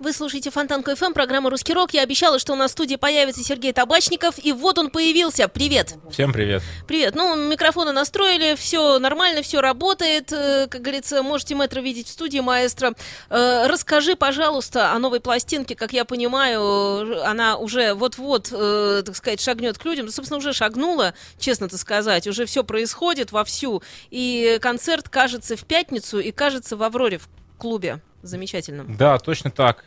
Вы 0.00 0.14
слушаете 0.14 0.50
Фонтанку 0.50 0.90
FM, 0.92 1.12
программа 1.12 1.50
«Русский 1.50 1.74
рок». 1.74 1.92
Я 1.92 2.00
обещала, 2.00 2.38
что 2.38 2.54
у 2.54 2.56
нас 2.56 2.70
в 2.70 2.72
студии 2.72 2.96
появится 2.96 3.44
Сергей 3.44 3.74
Табачников, 3.74 4.42
и 4.42 4.50
вот 4.50 4.78
он 4.78 4.88
появился. 4.88 5.46
Привет! 5.46 5.96
Всем 6.10 6.32
привет. 6.32 6.62
Привет. 6.88 7.14
Ну, 7.14 7.36
микрофоны 7.36 7.92
настроили, 7.92 8.54
все 8.54 8.98
нормально, 8.98 9.42
все 9.42 9.60
работает. 9.60 10.32
Э, 10.32 10.68
Как 10.70 10.80
говорится, 10.80 11.22
можете 11.22 11.54
метро 11.54 11.82
видеть 11.82 12.06
в 12.06 12.12
студии, 12.12 12.38
маэстро. 12.38 12.94
Э, 13.28 13.66
Расскажи, 13.66 14.16
пожалуйста, 14.16 14.92
о 14.92 14.98
новой 14.98 15.20
пластинке. 15.20 15.74
Как 15.74 15.92
я 15.92 16.06
понимаю, 16.06 17.22
она 17.26 17.58
уже 17.58 17.92
вот-вот, 17.92 18.48
э, 18.52 19.02
так 19.04 19.14
сказать, 19.14 19.42
шагнет 19.42 19.76
к 19.76 19.84
людям. 19.84 20.08
Собственно, 20.08 20.38
уже 20.38 20.54
шагнула, 20.54 21.12
честно-то 21.38 21.76
сказать. 21.76 22.26
Уже 22.26 22.46
все 22.46 22.64
происходит 22.64 23.32
вовсю. 23.32 23.82
И 24.08 24.58
концерт, 24.62 25.10
кажется, 25.10 25.56
в 25.58 25.64
пятницу, 25.66 26.20
и, 26.20 26.30
кажется, 26.32 26.78
в 26.78 26.82
«Авроре» 26.82 27.18
в 27.18 27.28
клубе 27.58 28.00
замечательном. 28.22 28.96
Да, 28.96 29.18
точно 29.18 29.50
так. 29.50 29.84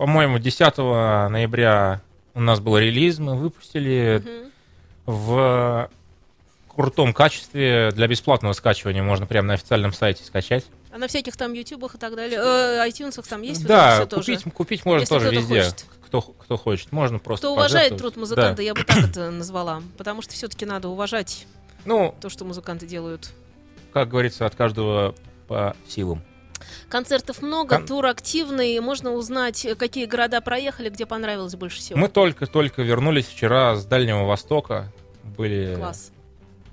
По-моему, 0.00 0.38
10 0.38 0.78
ноября 0.78 2.00
у 2.32 2.40
нас 2.40 2.58
был 2.58 2.78
релиз, 2.78 3.18
мы 3.18 3.36
выпустили 3.36 4.24
в 5.04 5.90
крутом 6.68 7.12
качестве 7.12 7.90
для 7.92 8.06
бесплатного 8.08 8.54
скачивания. 8.54 9.02
Можно 9.02 9.26
прямо 9.26 9.48
на 9.48 9.54
официальном 9.54 9.92
сайте 9.92 10.24
скачать. 10.24 10.64
А 10.90 10.96
на 10.96 11.06
всяких 11.06 11.36
там 11.36 11.52
ютубах 11.52 11.96
и 11.96 11.98
так 11.98 12.16
далее, 12.16 12.38
э, 12.42 12.88
iTunes 12.88 13.22
там 13.28 13.42
есть? 13.42 13.60
вот 13.60 13.68
да, 13.68 13.96
это 13.96 14.06
всё 14.06 14.06
тоже? 14.16 14.36
купить, 14.38 14.54
купить 14.54 14.84
можно 14.86 15.00
Если 15.02 15.14
тоже 15.14 15.30
везде. 15.32 15.60
хочет. 15.64 15.84
Кто, 16.06 16.22
кто 16.22 16.56
хочет. 16.56 16.92
Можно 16.92 17.18
просто 17.18 17.46
Кто 17.48 17.52
уважает 17.52 17.98
труд 17.98 18.16
музыканта, 18.16 18.56
Да. 18.56 18.62
я 18.62 18.72
бы 18.72 18.82
так 18.84 19.04
это 19.04 19.30
назвала. 19.30 19.82
Потому 19.98 20.22
что 20.22 20.32
все-таки 20.32 20.64
надо 20.64 20.88
уважать 20.88 21.46
Ну, 21.84 22.14
то, 22.22 22.30
что 22.30 22.46
музыканты 22.46 22.86
делают. 22.86 23.32
как 23.92 24.08
говорится, 24.08 24.46
от 24.46 24.54
каждого 24.56 25.14
по 25.46 25.76
силам. 25.86 26.22
Концертов 26.88 27.42
много, 27.42 27.76
Кон- 27.76 27.86
тур 27.86 28.06
активный. 28.06 28.78
Можно 28.80 29.12
узнать, 29.12 29.64
э, 29.64 29.74
какие 29.74 30.06
города 30.06 30.40
проехали, 30.40 30.88
где 30.90 31.06
понравилось 31.06 31.54
больше 31.56 31.78
всего. 31.78 31.98
Мы 31.98 32.08
только-только 32.08 32.82
вернулись 32.82 33.26
вчера 33.26 33.76
с 33.76 33.84
Дальнего 33.84 34.24
Востока. 34.24 34.92
Были, 35.22 35.74
Класс. 35.76 36.10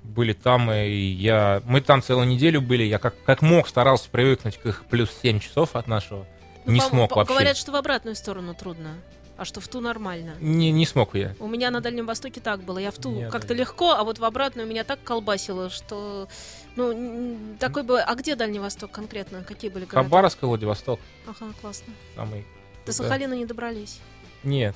были 0.02 0.32
там, 0.32 0.70
и 0.72 0.90
я... 0.96 1.62
Мы 1.64 1.80
там 1.80 2.02
целую 2.02 2.26
неделю 2.26 2.60
были. 2.60 2.82
Я 2.84 2.98
как, 2.98 3.14
как 3.24 3.42
мог 3.42 3.68
старался 3.68 4.08
привыкнуть 4.10 4.56
к 4.58 4.66
их 4.66 4.84
плюс 4.86 5.10
7 5.22 5.38
часов 5.40 5.76
от 5.76 5.86
нашего. 5.86 6.26
Ну, 6.64 6.72
не 6.72 6.80
по- 6.80 6.86
смог 6.86 7.10
по- 7.10 7.16
вообще. 7.16 7.32
Говорят, 7.34 7.56
что 7.56 7.72
в 7.72 7.76
обратную 7.76 8.14
сторону 8.16 8.54
трудно, 8.54 8.90
а 9.38 9.44
что 9.44 9.60
в 9.60 9.68
ту 9.68 9.80
нормально. 9.80 10.34
Не, 10.40 10.72
не 10.72 10.84
смог 10.84 11.14
я. 11.14 11.34
У 11.38 11.46
меня 11.46 11.70
на 11.70 11.80
Дальнем 11.80 12.06
Востоке 12.06 12.40
так 12.40 12.60
было. 12.60 12.78
Я 12.78 12.90
в 12.90 12.96
ту 12.96 13.24
как-то 13.30 13.54
легко, 13.54 13.92
а 13.92 14.02
вот 14.02 14.18
в 14.18 14.24
обратную 14.24 14.66
меня 14.66 14.84
так 14.84 15.02
колбасило, 15.02 15.70
что... 15.70 16.28
Ну, 16.74 17.38
такой 17.58 17.84
бы... 17.84 18.00
А 18.00 18.14
где 18.16 18.34
Дальний 18.34 18.58
Восток 18.58 18.90
конкретно? 18.90 19.44
Какие 19.44 19.70
были 19.70 19.84
города? 19.84 20.04
Хабаровск 20.08 20.42
и 20.42 20.46
Владивосток. 20.46 21.00
Ага, 21.26 21.52
классно. 21.60 21.94
Самый... 22.16 22.44
До. 22.84 22.92
Сахалина 22.92 23.34
не 23.34 23.46
добрались. 23.46 24.00
Нет. 24.42 24.74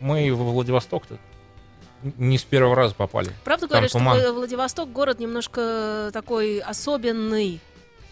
Мы 0.00 0.34
во 0.34 0.44
Владивосток-то 0.44 1.18
не 2.02 2.38
с 2.38 2.42
первого 2.44 2.74
раза 2.74 2.94
попали. 2.94 3.30
Правда 3.44 3.66
Там 3.66 3.70
говорят, 3.70 3.90
что 3.90 3.98
туман. 3.98 4.18
Вла- 4.18 4.32
Владивосток 4.32 4.90
город 4.90 5.18
немножко 5.18 6.10
такой 6.12 6.58
особенный, 6.60 7.60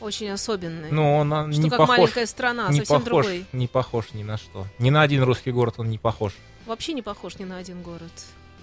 очень 0.01 0.29
особенный. 0.31 0.91
Но 0.91 1.17
он 1.19 1.33
а, 1.33 1.51
что 1.53 1.61
не 1.63 1.71
как 1.71 1.79
похож, 1.79 1.99
маленькая 1.99 2.27
страна, 2.27 2.69
не 2.71 2.79
совсем 2.81 3.03
похож, 3.03 3.25
другой. 3.27 3.47
не 3.53 3.67
похож 3.67 4.13
ни 4.13 4.23
на 4.23 4.37
что. 4.39 4.67
Ни 4.79 4.91
на 4.91 5.03
один 5.03 5.23
русский 5.23 5.51
город 5.51 5.75
он 5.79 5.91
не 5.91 5.99
похож. 5.99 6.33
Вообще 6.67 6.93
не 6.93 7.03
похож 7.03 7.39
ни 7.39 7.45
на 7.45 7.57
один 7.59 7.83
город. 7.83 8.13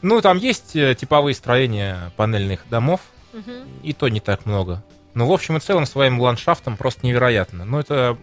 Ну, 0.01 0.21
там 0.21 0.37
есть 0.37 0.75
э, 0.75 0.93
типовые 0.95 1.33
строения 1.35 2.11
панельных 2.17 2.67
домов, 2.69 3.01
Мгм. 3.33 3.67
и 3.83 3.93
то 3.93 4.07
не 4.09 4.19
так 4.19 4.45
много. 4.45 4.83
Но 5.13 5.27
в 5.27 5.31
общем 5.31 5.57
и 5.57 5.59
целом 5.59 5.85
своим 5.85 6.19
ландшафтом 6.21 6.77
просто 6.77 7.05
невероятно. 7.05 7.65
Ну, 7.65 7.79
это, 7.79 8.17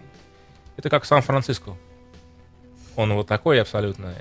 это 0.76 0.90
как 0.90 1.04
Сан-Франциско. 1.04 1.76
Он 2.96 3.12
вот 3.14 3.26
такой 3.26 3.60
абсолютно. 3.60 4.14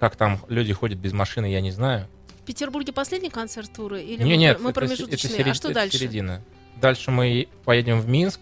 Как 0.00 0.16
там 0.16 0.40
люди 0.48 0.72
ходят 0.72 0.98
без 0.98 1.12
машины, 1.12 1.46
я 1.50 1.60
не 1.60 1.70
знаю. 1.70 2.08
В 2.42 2.46
Петербурге 2.46 2.92
последний 2.92 3.30
концерт 3.30 3.72
туры? 3.72 4.02
Или 4.02 4.22
не, 4.22 4.30
мы, 4.32 4.36
нет, 4.36 4.60
мы 4.60 4.70
это, 4.70 4.80
с- 4.80 4.84
это 4.84 4.96
промежуточные? 4.96 5.32
серед- 5.38 5.52
а 5.52 5.54
что 5.54 5.68
это 5.68 5.74
дальше? 5.76 5.98
середина. 5.98 6.42
Дальше 6.76 7.10
мы 7.10 7.48
поедем 7.64 8.00
в 8.00 8.08
Минск 8.08 8.40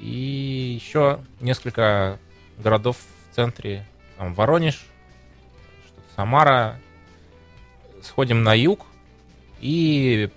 и 0.00 0.78
еще 0.80 1.20
несколько 1.40 2.18
городов 2.58 2.96
в 3.30 3.34
центре. 3.34 3.86
Там 4.18 4.34
Воронеж, 4.34 4.84
Самара. 6.16 6.78
Сходим 8.02 8.42
на 8.42 8.52
юг 8.52 8.84
и 9.60 10.28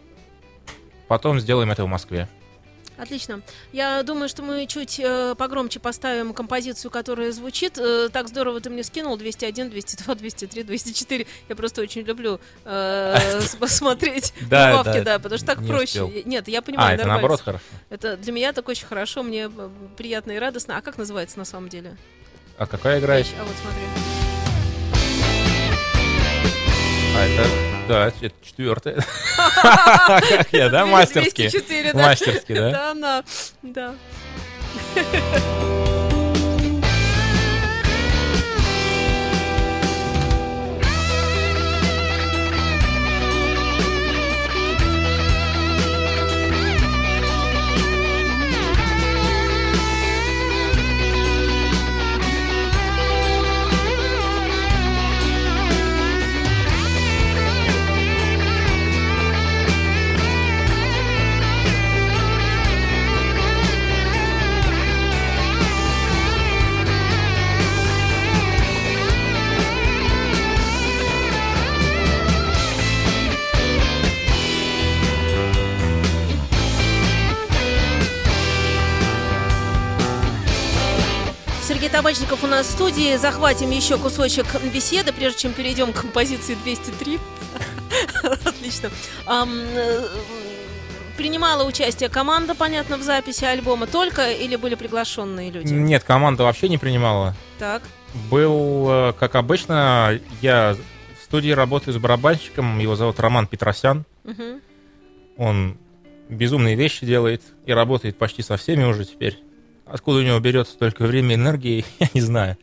потом 1.07 1.39
сделаем 1.39 1.71
это 1.71 1.83
в 1.83 1.87
Москве. 1.87 2.29
Отлично. 2.97 3.41
Я 3.73 4.03
думаю, 4.03 4.29
что 4.29 4.41
мы 4.41 4.65
чуть 4.67 4.99
э, 4.99 5.35
погромче 5.37 5.79
поставим 5.79 6.33
композицию, 6.33 6.91
которая 6.91 7.31
звучит. 7.31 7.77
Э, 7.77 8.09
так 8.11 8.27
здорово 8.29 8.61
ты 8.61 8.69
мне 8.69 8.83
скинул 8.83 9.17
201, 9.17 9.69
202, 9.69 10.15
203, 10.15 10.63
204. 10.63 11.27
Я 11.49 11.55
просто 11.55 11.81
очень 11.81 12.01
люблю 12.01 12.39
э, 12.63 13.39
с- 13.41 13.55
посмотреть 13.55 14.33
Да, 14.49 14.77
добавки, 14.77 15.01
да, 15.01 15.19
потому 15.19 15.37
что 15.37 15.47
так 15.47 15.65
проще. 15.65 16.23
Нет, 16.25 16.47
я 16.47 16.61
понимаю, 16.61 16.91
А, 16.91 16.93
это 16.93 17.07
наоборот 17.07 17.41
хорошо. 17.41 17.63
Это 17.89 18.15
для 18.17 18.31
меня 18.31 18.53
так 18.53 18.67
очень 18.69 18.87
хорошо, 18.87 19.23
мне 19.23 19.49
э, 19.55 19.69
приятно 19.97 20.31
и 20.31 20.37
радостно. 20.39 20.77
А 20.77 20.81
как 20.81 20.97
называется 20.97 21.37
на 21.37 21.45
самом 21.45 21.69
деле? 21.69 21.97
А 22.57 22.65
какая 22.65 22.99
играет? 22.99 23.25
Вещь? 23.27 23.35
А 23.39 23.43
вот 23.43 23.53
смотри. 23.61 23.81
А 27.17 27.25
это, 27.25 27.49
да, 27.87 28.07
это 28.07 28.31
четвертая. 28.43 29.03
Как 29.61 30.47
я, 30.51 30.69
да, 30.69 30.85
мастерски? 30.85 31.49
204, 31.49 31.93
да? 31.93 31.99
Мастерски, 32.03 32.53
да? 32.53 33.23
Да. 33.63 33.95
Табачников 81.95 82.43
у 82.43 82.47
нас 82.47 82.67
в 82.67 82.71
студии. 82.71 83.15
Захватим 83.15 83.71
еще 83.71 83.97
кусочек 83.97 84.45
беседы, 84.73 85.13
прежде 85.13 85.39
чем 85.39 85.53
перейдем 85.53 85.93
к 85.93 86.01
композиции 86.01 86.55
203. 86.55 87.19
Отлично. 88.43 88.89
Э, 89.25 90.07
Принимала 91.15 91.63
участие 91.63 92.09
команда, 92.09 92.53
понятно, 92.53 92.97
в 92.97 93.01
записи 93.01 93.45
альбома 93.45 93.87
только 93.87 94.29
или 94.29 94.57
были 94.57 94.75
приглашенные 94.75 95.49
люди? 95.51 95.71
Нет, 95.71 96.03
команда 96.03 96.43
вообще 96.43 96.67
не 96.67 96.77
принимала. 96.77 97.33
Так. 97.59 97.81
Был, 98.29 98.87
э, 98.89 99.13
как 99.17 99.35
обычно, 99.35 100.19
я 100.41 100.75
в 101.17 101.23
студии 101.23 101.51
работаю 101.51 101.93
с 101.93 101.97
барабанщиком, 101.97 102.77
его 102.77 102.97
зовут 102.97 103.21
Роман 103.21 103.47
Петросян. 103.47 104.03
Мгм. 104.25 104.59
Он 105.37 105.77
безумные 106.27 106.75
вещи 106.75 107.05
делает 107.05 107.41
и 107.65 107.71
работает 107.71 108.17
почти 108.17 108.41
со 108.41 108.57
всеми 108.57 108.83
уже 108.83 109.05
теперь. 109.05 109.44
Откуда 109.85 110.19
у 110.19 110.23
него 110.23 110.39
берется 110.39 110.73
столько 110.73 111.03
времени 111.03 111.33
и 111.33 111.35
энергии, 111.35 111.85
я 111.99 112.09
не 112.13 112.21
знаю. 112.21 112.57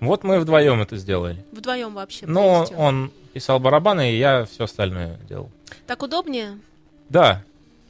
Вот 0.00 0.22
мы 0.22 0.38
вдвоем 0.38 0.80
это 0.80 0.96
сделали. 0.96 1.44
Вдвоем 1.52 1.94
вообще. 1.94 2.26
Но 2.26 2.42
полностью. 2.42 2.78
он 2.78 3.12
писал 3.32 3.58
барабаны, 3.58 4.12
и 4.12 4.18
я 4.18 4.44
все 4.44 4.64
остальное 4.64 5.18
делал. 5.28 5.50
Так 5.86 6.02
удобнее? 6.02 6.58
Да, 7.08 7.42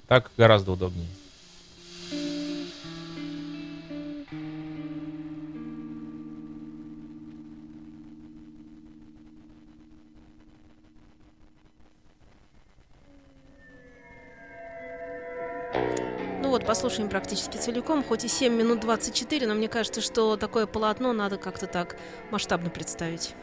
так 0.07 0.31
гораздо 0.37 0.73
удобнее. 0.73 1.09
Ну 16.49 16.53
вот, 16.53 16.65
послушаем 16.65 17.11
практически 17.11 17.59
целиком, 17.59 18.03
хоть 18.03 18.25
и 18.25 18.29
7 18.29 18.55
минут 18.55 18.81
24, 18.81 19.47
но 19.47 19.53
мне 19.53 19.69
кажется, 19.69 20.01
что 20.01 20.39
такое 20.39 20.65
полотно 20.65 21.13
надо 21.13 21.37
как-то 21.37 21.67
так 21.67 21.97
масштабно 22.31 22.71
представить. 22.71 23.35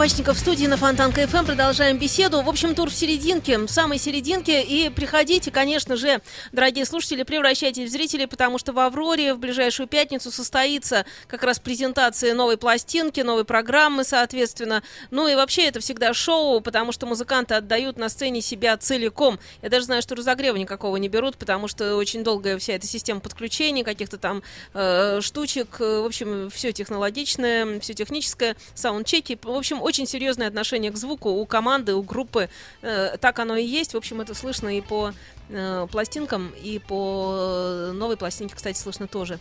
Табачников 0.00 0.38
в 0.38 0.40
студии 0.40 0.64
на 0.64 0.78
Фонтанка 0.78 1.26
ФМ. 1.26 1.44
Продолжаем 1.44 1.98
беседу. 1.98 2.40
В 2.40 2.48
общем, 2.48 2.74
тур 2.74 2.88
в 2.88 2.94
серединке, 2.94 3.58
в 3.58 3.68
самой 3.68 3.98
серединке. 3.98 4.62
И 4.62 4.88
приходите, 4.88 5.50
конечно 5.50 5.94
же, 5.94 6.22
дорогие 6.52 6.86
слушатели, 6.86 7.22
превращайтесь 7.22 7.90
в 7.90 7.92
зрителей, 7.92 8.26
потому 8.26 8.56
что 8.56 8.72
в 8.72 8.78
Авроре 8.78 9.34
в 9.34 9.38
ближайшую 9.38 9.88
пятницу 9.88 10.30
состоится 10.30 11.04
как 11.26 11.42
раз 11.42 11.58
презентация 11.58 12.32
новой 12.32 12.56
пластинки, 12.56 13.20
новой 13.20 13.44
программы, 13.44 14.04
соответственно. 14.04 14.82
Ну 15.10 15.28
и 15.28 15.34
вообще 15.34 15.66
это 15.66 15.80
всегда 15.80 16.14
шоу, 16.14 16.62
потому 16.62 16.92
что 16.92 17.04
музыканты 17.04 17.52
отдают 17.56 17.98
на 17.98 18.08
сцене 18.08 18.40
себя 18.40 18.78
целиком. 18.78 19.38
Я 19.60 19.68
даже 19.68 19.84
знаю, 19.84 20.00
что 20.00 20.14
разогрева 20.14 20.56
никакого 20.56 20.96
не 20.96 21.10
берут, 21.10 21.36
потому 21.36 21.68
что 21.68 21.96
очень 21.96 22.24
долгая 22.24 22.56
вся 22.56 22.72
эта 22.72 22.86
система 22.86 23.20
подключения, 23.20 23.84
каких-то 23.84 24.16
там 24.16 24.42
э, 24.72 25.20
штучек. 25.20 25.78
В 25.78 26.06
общем, 26.06 26.48
все 26.48 26.72
технологичное, 26.72 27.80
все 27.80 27.92
техническое, 27.92 28.56
саундчеки. 28.74 29.38
В 29.42 29.50
общем, 29.50 29.82
очень 29.90 30.06
серьезное 30.06 30.46
отношение 30.46 30.92
к 30.92 30.96
звуку 30.96 31.30
у 31.30 31.44
команды, 31.46 31.94
у 31.94 32.02
группы. 32.02 32.48
Э, 32.82 33.16
так 33.20 33.38
оно 33.40 33.56
и 33.56 33.64
есть. 33.64 33.94
В 33.94 33.96
общем, 33.96 34.20
это 34.20 34.34
слышно 34.34 34.78
и 34.78 34.80
по 34.80 35.12
э, 35.48 35.86
пластинкам, 35.90 36.52
и 36.62 36.78
по 36.78 37.90
новой 37.92 38.16
пластинке, 38.16 38.54
кстати, 38.54 38.78
слышно 38.78 39.08
тоже. 39.08 39.40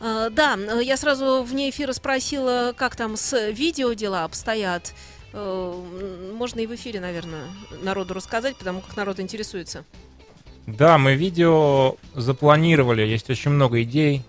Э, 0.00 0.28
да, 0.30 0.54
я 0.80 0.96
сразу 0.96 1.42
вне 1.42 1.70
эфира 1.70 1.92
спросила, 1.92 2.72
как 2.76 2.94
там 2.94 3.16
с 3.16 3.50
видео 3.50 3.92
дела 3.92 4.22
обстоят. 4.22 4.94
Э, 5.32 6.32
можно 6.32 6.60
и 6.60 6.66
в 6.66 6.74
эфире, 6.76 7.00
наверное, 7.00 7.46
народу 7.82 8.14
рассказать, 8.14 8.56
потому 8.56 8.80
как 8.80 8.96
народ 8.96 9.18
интересуется. 9.18 9.84
Да, 10.66 10.98
мы 10.98 11.14
видео 11.14 11.96
запланировали, 12.14 13.02
есть 13.02 13.28
очень 13.30 13.50
много 13.50 13.82
идей. 13.82 14.22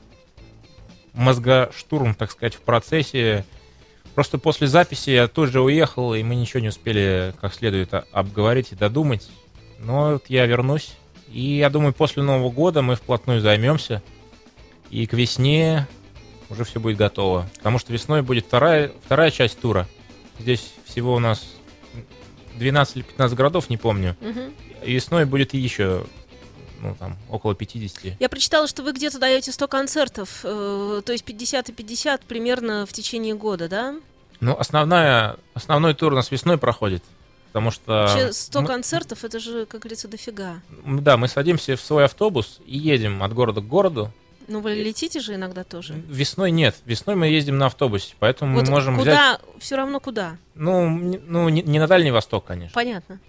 Мозгоштурм, 1.13 2.15
так 2.15 2.31
сказать, 2.31 2.55
в 2.55 2.61
процессе. 2.61 3.45
Просто 4.19 4.37
после 4.37 4.67
записи 4.67 5.11
я 5.11 5.29
тут 5.29 5.49
же 5.49 5.61
уехал, 5.61 6.13
и 6.13 6.23
мы 6.23 6.35
ничего 6.35 6.59
не 6.59 6.67
успели 6.67 7.33
как 7.39 7.53
следует 7.53 7.93
обговорить 8.11 8.73
и 8.73 8.75
додумать. 8.75 9.29
Но 9.79 10.11
вот 10.11 10.25
я 10.27 10.45
вернусь. 10.45 10.97
И 11.31 11.39
я 11.39 11.69
думаю, 11.69 11.93
после 11.93 12.21
Нового 12.21 12.51
года 12.51 12.81
мы 12.81 12.97
вплотную 12.97 13.39
займемся. 13.39 14.03
И 14.89 15.05
к 15.05 15.13
весне 15.13 15.87
уже 16.49 16.65
все 16.65 16.81
будет 16.81 16.97
готово. 16.97 17.49
Потому 17.59 17.79
что 17.79 17.93
весной 17.93 18.21
будет 18.21 18.45
вторая, 18.47 18.91
вторая 19.05 19.31
часть 19.31 19.57
тура. 19.61 19.87
Здесь 20.37 20.73
всего 20.83 21.13
у 21.13 21.19
нас 21.19 21.53
12 22.57 22.97
или 22.97 23.03
15 23.03 23.37
городов, 23.37 23.69
не 23.69 23.77
помню. 23.77 24.17
Угу. 24.19 24.41
И 24.83 24.95
весной 24.95 25.23
будет 25.23 25.53
еще 25.53 26.05
ну, 26.81 26.93
там, 26.99 27.17
около 27.29 27.55
50. 27.55 28.19
Я 28.19 28.27
прочитала, 28.27 28.67
что 28.67 28.83
вы 28.83 28.91
где-то 28.91 29.17
даете 29.17 29.53
100 29.53 29.67
концертов, 29.69 30.41
э, 30.43 31.01
то 31.05 31.11
есть 31.13 31.23
50 31.23 31.69
и 31.69 31.71
50 31.71 32.25
примерно 32.25 32.85
в 32.85 32.91
течение 32.91 33.33
года, 33.33 33.69
да? 33.69 33.95
Ну, 34.39 34.55
основная, 34.57 35.35
основной 35.53 35.93
тур 35.93 36.13
у 36.13 36.15
нас 36.15 36.31
весной 36.31 36.57
проходит, 36.57 37.03
потому 37.47 37.71
что... 37.71 38.07
Вообще 38.07 38.31
100 38.31 38.61
мы- 38.61 38.67
концертов, 38.67 39.23
это 39.23 39.39
же, 39.39 39.65
как 39.65 39.81
говорится, 39.81 40.07
дофига. 40.07 40.61
Да, 40.85 41.17
мы 41.17 41.27
садимся 41.27 41.75
в 41.75 41.81
свой 41.81 42.05
автобус 42.05 42.59
и 42.65 42.77
едем 42.77 43.21
от 43.21 43.33
города 43.33 43.61
к 43.61 43.67
городу. 43.67 44.11
Ну, 44.47 44.61
вы 44.61 44.73
летите 44.73 45.19
же 45.19 45.35
иногда 45.35 45.63
тоже. 45.63 45.93
Весной 46.07 46.49
нет, 46.49 46.75
весной 46.85 47.15
мы 47.15 47.27
ездим 47.27 47.57
на 47.57 47.67
автобусе, 47.67 48.15
поэтому 48.17 48.55
Вот 48.55 48.65
мы 48.65 48.71
можем 48.71 48.95
взять... 48.97 49.05
куда, 49.05 49.39
все 49.59 49.75
равно 49.75 49.99
куда, 49.99 50.37
Ну, 50.55 50.89
ну 50.89 51.49
не, 51.49 51.61
не 51.61 51.77
на 51.77 51.87
Дальний 51.87 52.11
Восток, 52.11 52.45
конечно. 52.45 52.73
понятно. 52.73 53.19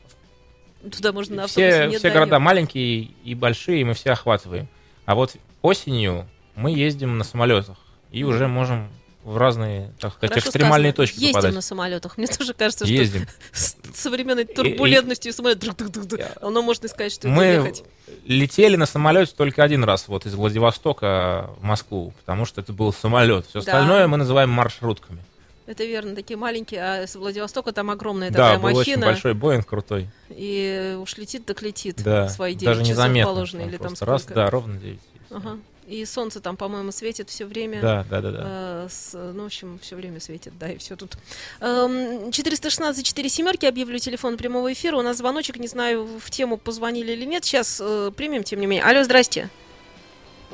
Туда 0.91 1.13
можно 1.13 1.37
на 1.37 1.45
автобусе 1.45 1.71
все 1.73 1.87
не 1.89 1.99
все 1.99 2.11
города 2.11 2.39
маленькие 2.39 3.11
и 3.23 3.35
большие, 3.35 3.85
мы 3.85 3.93
все 3.93 4.13
охватываем. 4.13 4.67
А 5.05 5.15
вот 5.15 5.37
осенью 5.61 6.27
мы 6.55 6.71
ездим 6.71 7.19
на 7.19 7.25
самолетах 7.25 7.77
и 8.11 8.25
уже 8.25 8.49
можем 8.49 8.89
в 9.25 9.37
разные, 9.37 9.93
так 10.01 10.13
сказать, 10.15 10.31
Хорошо 10.33 10.49
экстремальные 10.49 10.93
сказано. 10.93 11.07
точки 11.07 11.19
Ездим 11.21 11.33
попадать. 11.35 11.55
на 11.55 11.61
самолетах. 11.61 12.17
Мне 12.19 12.27
тоже 12.27 12.55
кажется, 12.55 12.87
что 12.87 12.95
Ездим. 12.95 13.27
с 13.53 13.77
современной 13.95 14.45
турбулентностью 14.45 15.33
самолет, 15.33 15.59
друг-друг-друг, 15.59 16.19
Я- 16.21 16.33
оно 16.41 16.63
можно 16.63 16.89
сказать, 16.89 17.13
что 17.13 17.29
Мы 17.29 17.45
ехать. 17.45 17.85
летели 18.25 18.77
на 18.77 18.87
самолете 18.87 19.33
только 19.37 19.63
один 19.63 19.85
раз, 19.85 20.09
вот 20.09 20.25
из 20.27 20.35
Владивостока 20.35 21.51
в 21.59 21.63
Москву, 21.63 22.15
потому 22.21 22.45
что 22.47 22.61
это 22.61 22.73
был 22.73 22.93
самолет. 22.93 23.45
Все 23.47 23.61
Да. 23.61 23.73
остальное 23.73 24.07
мы 24.07 24.17
называем 24.17 24.51
маршрутками. 24.51 25.23
Это 25.67 25.85
верно, 25.85 26.17
такие 26.17 26.37
маленькие, 26.37 26.81
а 26.83 27.07
с 27.07 27.15
Владивостока 27.15 27.73
там 27.73 27.91
огромная 27.91 28.31
да, 28.31 28.55
такая 28.55 28.59
был 28.59 28.69
очень 28.79 28.93
махина. 28.95 29.07
большой 29.07 29.35
Боинг 29.35 29.67
крутой. 29.67 30.09
И 30.31 30.97
уж 31.01 31.17
летит, 31.17 31.47
так 31.47 31.63
летит. 31.63 32.03
Да, 32.03 32.29
Свои 32.29 32.55
9 32.55 32.65
даже 32.65 32.81
часов 32.81 32.97
незаметно. 32.97 33.33
положено, 33.33 33.61
Там 33.61 33.69
или 33.69 33.77
там 33.77 33.95
раз, 34.01 34.25
да, 34.25 34.51
ровно 34.51 34.79
9. 34.79 35.01
Ага. 35.31 35.59
И 35.91 36.05
солнце 36.05 36.41
там, 36.41 36.57
по-моему, 36.57 36.93
светит 36.93 37.31
все 37.31 37.45
время. 37.47 37.81
Да, 37.83 38.07
да, 38.09 38.21
да, 38.21 38.31
да. 38.31 38.43
Э, 38.45 38.87
с- 38.89 39.13
ну, 39.13 39.43
в 39.43 39.47
общем, 39.47 39.81
все 39.83 39.97
время 39.97 40.21
светит, 40.21 40.57
да, 40.57 40.71
и 40.71 40.79
все 40.79 40.95
тут. 40.95 41.15
Эм, 41.61 42.31
416 42.31 43.05
4 43.05 43.29
семерки, 43.29 43.67
объявлю 43.67 43.99
телефон 43.99 44.37
прямого 44.37 44.73
эфира. 44.73 44.97
У 44.97 45.03
нас 45.03 45.17
звоночек, 45.17 45.57
не 45.57 45.67
знаю, 45.67 46.07
в 46.21 46.31
тему 46.31 46.59
позвонили 46.59 47.11
или 47.11 47.25
нет. 47.25 47.45
Сейчас 47.45 47.81
э, 47.83 48.13
примем, 48.17 48.45
тем 48.45 48.61
не 48.61 48.67
менее. 48.67 48.85
Алло, 48.85 49.03
здрасте. 49.03 49.51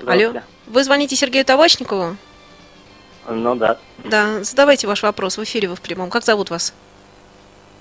Алло. 0.06 0.40
Вы 0.68 0.84
звоните 0.84 1.16
Сергею 1.16 1.44
Табачникову? 1.44 2.16
Ну 3.28 3.54
да. 3.56 3.78
Да, 4.04 4.42
задавайте 4.42 4.86
ваш 4.86 5.02
вопрос 5.02 5.36
в 5.36 5.44
эфире, 5.44 5.68
вы 5.68 5.76
в 5.76 5.82
прямом. 5.82 6.08
Как 6.08 6.24
зовут 6.24 6.48
вас? 6.48 6.72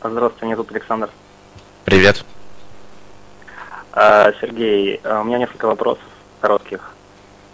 Здравствуйте, 0.04 0.46
меня 0.46 0.56
зовут 0.58 0.72
Александр. 0.74 1.10
Привет. 1.86 2.26
А, 3.94 4.34
Сергей, 4.42 5.00
у 5.06 5.24
меня 5.24 5.38
несколько 5.38 5.68
вопросов 5.68 6.04
коротких. 6.42 6.92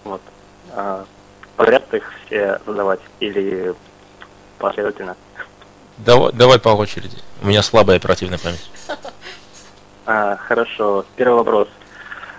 Вот. 0.03 0.21
А, 0.73 1.05
Подряд 1.57 1.93
их 1.93 2.11
все 2.25 2.59
задавать 2.65 3.01
или 3.19 3.73
последовательно? 4.57 5.15
Давай, 5.97 6.31
давай 6.33 6.59
по 6.59 6.69
очереди. 6.69 7.17
У 7.43 7.47
меня 7.47 7.61
слабая 7.61 7.97
оперативная 7.97 8.37
память. 8.39 8.69
А, 10.07 10.35
хорошо. 10.35 11.05
Первый 11.15 11.37
вопрос. 11.37 11.67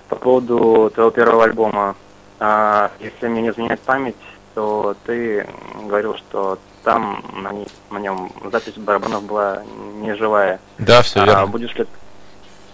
По 0.09 0.17
поводу 0.17 0.91
твоего 0.93 1.11
первого 1.13 1.45
альбома. 1.45 1.95
А, 2.41 2.91
если 2.99 3.29
мне 3.29 3.41
не 3.43 3.51
изменяет 3.51 3.81
память, 3.81 4.17
то 4.55 4.97
ты 5.07 5.47
говорил, 5.85 6.17
что 6.17 6.59
там 6.83 7.25
на, 7.33 7.53
ней- 7.53 7.69
на 7.91 7.99
нем 7.99 8.33
запись 8.51 8.75
барабанов 8.75 9.23
была 9.23 9.63
неживая. 10.01 10.59
Да, 10.79 11.03
все 11.03 11.21
А 11.21 11.25
верно. 11.27 11.47
будешь 11.47 11.73
ли 11.77 11.87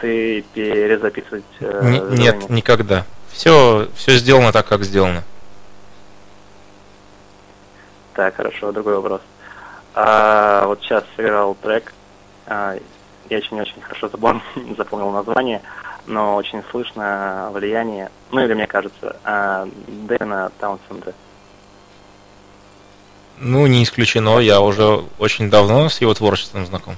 ты 0.00 0.42
перезаписывать 0.54 1.44
э, 1.60 1.70
заранее? 1.70 2.18
нет, 2.18 2.48
никогда. 2.48 3.04
Все, 3.38 3.88
все 3.94 4.16
сделано 4.16 4.50
так, 4.50 4.66
как 4.66 4.82
сделано. 4.82 5.22
Так, 8.14 8.34
хорошо, 8.34 8.72
другой 8.72 8.96
вопрос. 8.96 9.20
А, 9.94 10.66
вот 10.66 10.82
сейчас 10.82 11.04
сыграл 11.14 11.54
трек. 11.54 11.94
А, 12.46 12.74
я 13.30 13.36
очень-очень 13.38 13.80
хорошо 13.80 14.08
запомнил, 14.08 14.42
запомнил 14.76 15.10
название, 15.12 15.62
но 16.06 16.34
очень 16.34 16.64
слышно 16.72 17.50
влияние, 17.52 18.10
ну 18.32 18.40
или 18.40 18.54
мне 18.54 18.66
кажется, 18.66 19.16
а, 19.22 19.68
Дэна 19.86 20.50
Таунсенда. 20.58 21.14
Ну, 23.38 23.68
не 23.68 23.84
исключено, 23.84 24.40
я 24.40 24.60
уже 24.60 25.04
очень 25.20 25.48
давно 25.48 25.88
с 25.88 26.00
его 26.00 26.12
творчеством 26.12 26.66
знаком. 26.66 26.96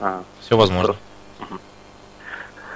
А, 0.00 0.24
Все 0.40 0.56
возможно. 0.56 0.96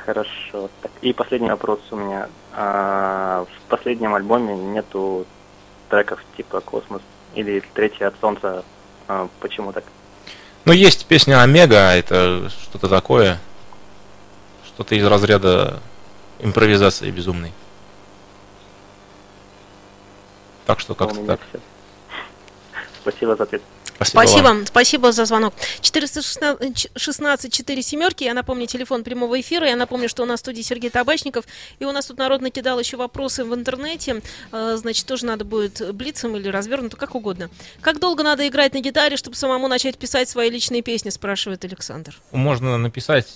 Хорошо. 0.07 0.71
Так, 0.81 0.93
и 1.03 1.13
последний 1.13 1.51
вопрос 1.51 1.81
у 1.91 1.97
меня. 1.97 2.29
А, 2.55 3.45
в 3.45 3.69
последнем 3.69 4.15
альбоме 4.15 4.55
нету 4.55 5.27
треков 5.91 6.21
типа 6.37 6.61
«Космос» 6.61 7.03
или 7.35 7.63
«Третий 7.75 8.05
от 8.05 8.15
Солнца». 8.21 8.65
А, 9.09 9.29
почему 9.41 9.73
так? 9.73 9.85
Ну, 10.65 10.73
есть 10.73 11.07
песня 11.07 11.43
Омега, 11.43 11.95
это 11.95 12.49
что-то 12.51 12.89
такое. 12.89 13.39
Что-то 14.65 14.95
из 14.95 15.05
разряда 15.07 15.81
импровизации 16.39 17.11
безумной. 17.11 17.53
Так 20.67 20.81
что 20.81 20.93
У 20.93 20.97
как-то 20.97 21.25
так. 21.25 21.41
всё. 21.49 21.61
Спасибо 23.03 23.37
за 23.37 23.45
ответ. 23.45 23.63
Спасибо. 24.01 24.43
вам. 24.43 24.67
Спасибо, 24.67 25.07
спасибо 25.07 25.13
за 25.13 25.25
звонок. 25.25 25.55
416 25.81 27.53
4 27.53 27.83
семерки. 27.83 28.25
Я 28.25 28.35
напомню, 28.35 28.67
телефон 28.67 29.05
прямого 29.05 29.41
эфира. 29.41 29.67
Я 29.69 29.77
напомню, 29.77 30.09
что 30.09 30.23
у 30.23 30.27
нас 30.27 30.41
в 30.41 30.43
студии 30.43 30.63
Сергей 30.63 30.91
Табачников. 30.91 31.45
И 31.79 31.85
у 31.85 31.93
нас 31.93 32.07
тут 32.07 32.19
народ 32.19 32.41
накидал 32.41 32.79
еще 32.79 32.97
вопросы 32.97 33.45
в 33.45 33.55
интернете. 33.55 34.23
Э, 34.53 34.77
Значит, 34.77 35.07
тоже 35.07 35.27
надо 35.27 35.45
будет 35.45 35.95
блицем 35.95 36.37
или 36.37 36.49
развернуто, 36.49 36.97
как 36.97 37.15
угодно. 37.15 37.51
Как 37.81 37.99
долго 37.99 38.23
надо 38.23 38.47
играть 38.47 38.75
на 38.75 38.81
гитаре, 38.81 39.17
чтобы 39.17 39.37
самому 39.37 39.69
начать 39.69 39.99
писать 39.99 40.29
свои 40.29 40.51
личные 40.51 40.83
песни, 40.83 41.11
спрашивает 41.11 41.65
Александр. 41.65 42.17
Можно 42.33 42.79
написать 42.79 43.27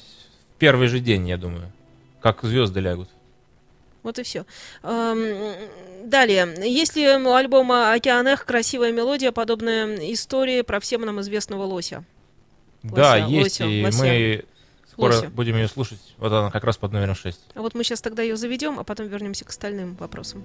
в 0.55 0.59
первый 0.59 0.89
же 0.89 1.01
день, 1.01 1.29
я 1.29 1.37
думаю. 1.37 1.73
Как 2.21 2.43
звезды 2.43 2.81
лягут. 2.81 3.09
Вот 4.03 4.19
и 4.19 4.23
все. 4.23 4.45
Далее. 6.05 6.55
Есть 6.63 6.97
ли 6.97 7.09
у 7.09 7.33
альбома 7.33 7.93
«Океан 7.93 8.27
Эх» 8.27 8.45
красивая 8.45 8.93
мелодия, 8.93 9.33
подобная 9.33 9.97
истории 10.13 10.63
про 10.63 10.81
всем 10.81 11.03
нам 11.03 11.21
известного 11.21 11.65
лося? 11.65 12.05
да, 12.83 13.13
Лося, 13.27 13.27
есть, 13.29 13.61
лося, 13.61 13.65
и 13.67 13.85
лося. 13.85 13.99
мы 14.03 14.45
скоро 14.91 15.15
Лося. 15.15 15.29
будем 15.31 15.57
ее 15.57 15.69
слушать. 15.69 16.01
Вот 16.19 16.33
она 16.33 16.51
как 16.51 16.65
раз 16.65 16.77
под 16.79 16.93
номером 16.93 17.15
6. 17.15 17.39
А 17.55 17.61
вот 17.61 17.75
мы 17.75 17.85
сейчас 17.85 18.01
тогда 18.01 18.23
ее 18.23 18.37
заведем, 18.37 18.79
а 18.79 18.85
потом 18.85 19.07
вернемся 19.09 19.45
к 19.45 19.51
остальным 19.51 19.97
вопросам. 19.97 20.43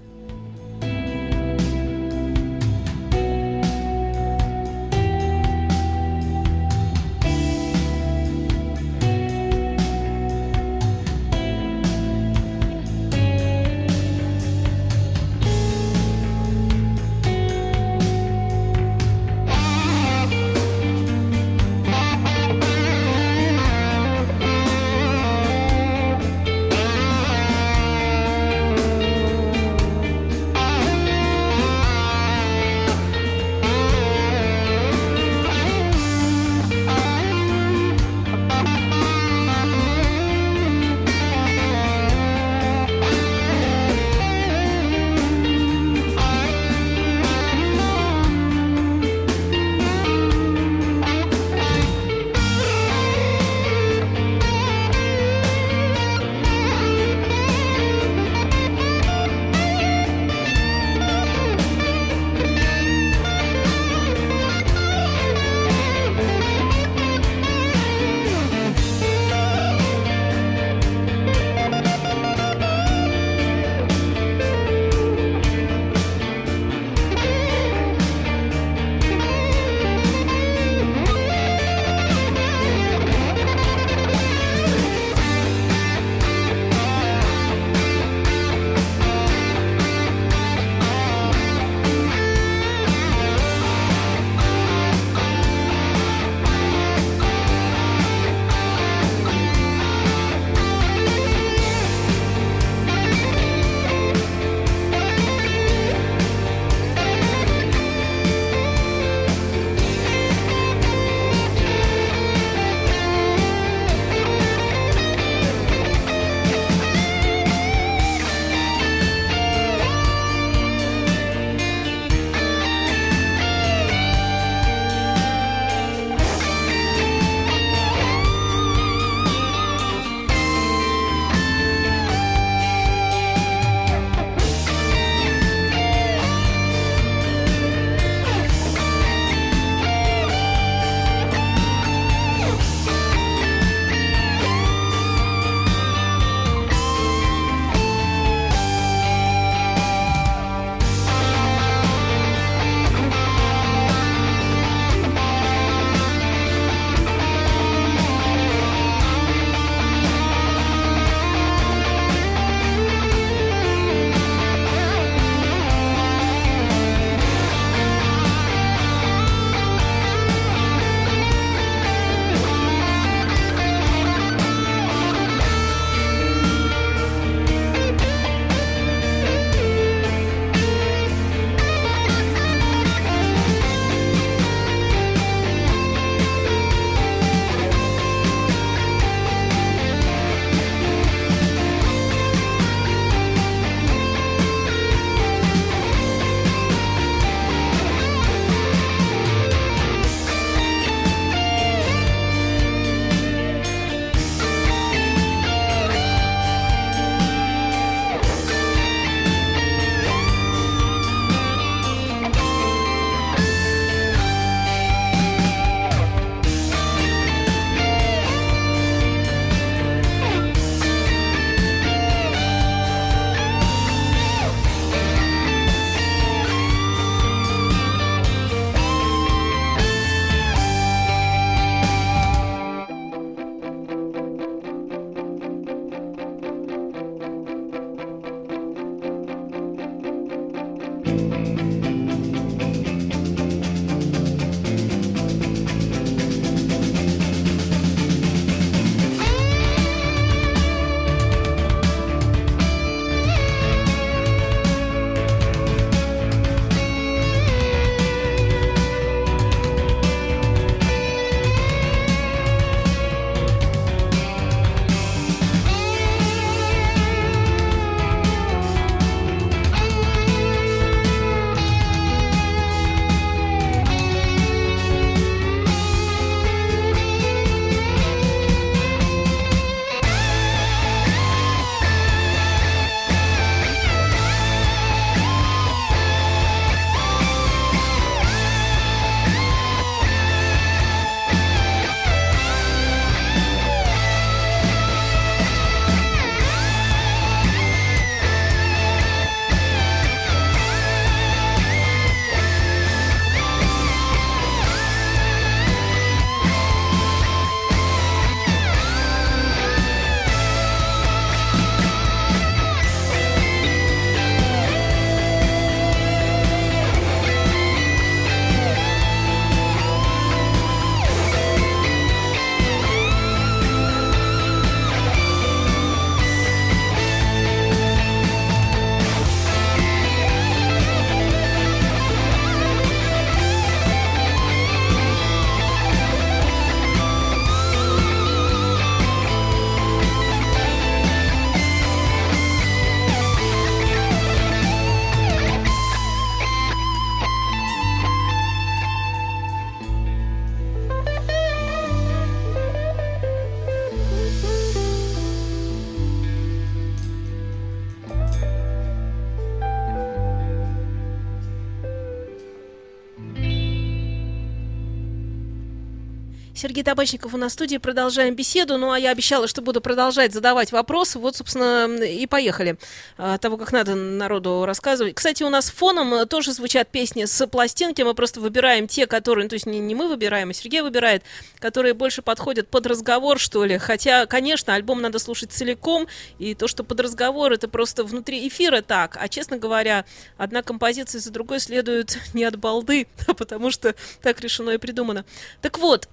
Сергей 366.76 366.84
Табачников 366.84 367.32
у 367.32 367.38
нас 367.38 367.52
в 367.52 367.54
студии. 367.54 367.78
Продолжаем 367.78 368.34
беседу. 368.34 368.76
Ну, 368.76 368.90
а 368.90 368.98
я 368.98 369.10
обещала, 369.10 369.48
что 369.48 369.62
буду 369.62 369.80
продолжать 369.80 370.34
задавать 370.34 370.72
вопросы. 370.72 371.18
Вот, 371.18 371.34
собственно, 371.34 371.86
и 372.04 372.26
поехали. 372.26 372.76
От 373.16 373.40
того, 373.40 373.56
как 373.56 373.72
надо 373.72 373.94
народу 373.94 374.66
рассказывать. 374.66 375.14
Кстати, 375.14 375.42
у 375.42 375.48
нас 375.48 375.70
фоном 375.70 376.28
тоже 376.28 376.52
звучат 376.52 376.90
песни 376.90 377.24
с 377.24 377.46
пластинки. 377.46 378.02
Мы 378.02 378.12
просто 378.12 378.40
выбираем 378.40 378.88
те, 378.88 379.06
которые... 379.06 379.44
Ну, 379.44 379.48
то 379.48 379.54
есть 379.54 379.64
не, 379.64 379.78
не 379.78 379.94
мы 379.94 380.06
выбираем, 380.06 380.50
а 380.50 380.52
Сергей 380.52 380.82
выбирает, 380.82 381.22
которые 381.60 381.94
больше 381.94 382.20
подходят 382.20 382.68
под 382.68 382.86
разговор, 382.86 383.38
что 383.38 383.64
ли. 383.64 383.78
Хотя, 383.78 384.26
конечно, 384.26 384.74
альбом 384.74 385.00
надо 385.00 385.18
слушать 385.18 385.52
целиком. 385.52 386.06
И 386.38 386.54
то, 386.54 386.68
что 386.68 386.84
под 386.84 387.00
разговор, 387.00 387.54
это 387.54 387.68
просто 387.68 388.04
внутри 388.04 388.46
эфира 388.46 388.82
так. 388.82 389.16
А, 389.18 389.28
честно 389.28 389.56
говоря, 389.56 390.04
одна 390.36 390.60
композиция 390.60 391.22
за 391.22 391.30
другой 391.30 391.58
следует 391.60 392.18
не 392.34 392.44
от 392.44 392.56
балды, 392.56 393.06
потому 393.38 393.70
что 393.70 393.94
так 394.20 394.42
решено 394.42 394.72
и 394.72 394.76
придумано. 394.76 395.24
Так 395.62 395.78
вот, 395.78 396.06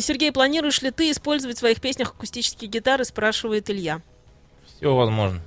Сергей, 0.00 0.32
планируешь 0.32 0.82
ли 0.82 0.90
ты 0.90 1.10
использовать 1.10 1.56
в 1.56 1.60
своих 1.60 1.80
песнях 1.80 2.10
акустические 2.10 2.70
гитары, 2.70 3.04
спрашивает 3.04 3.70
Илья. 3.70 4.02
Все 4.66 4.94
возможно. 4.94 5.40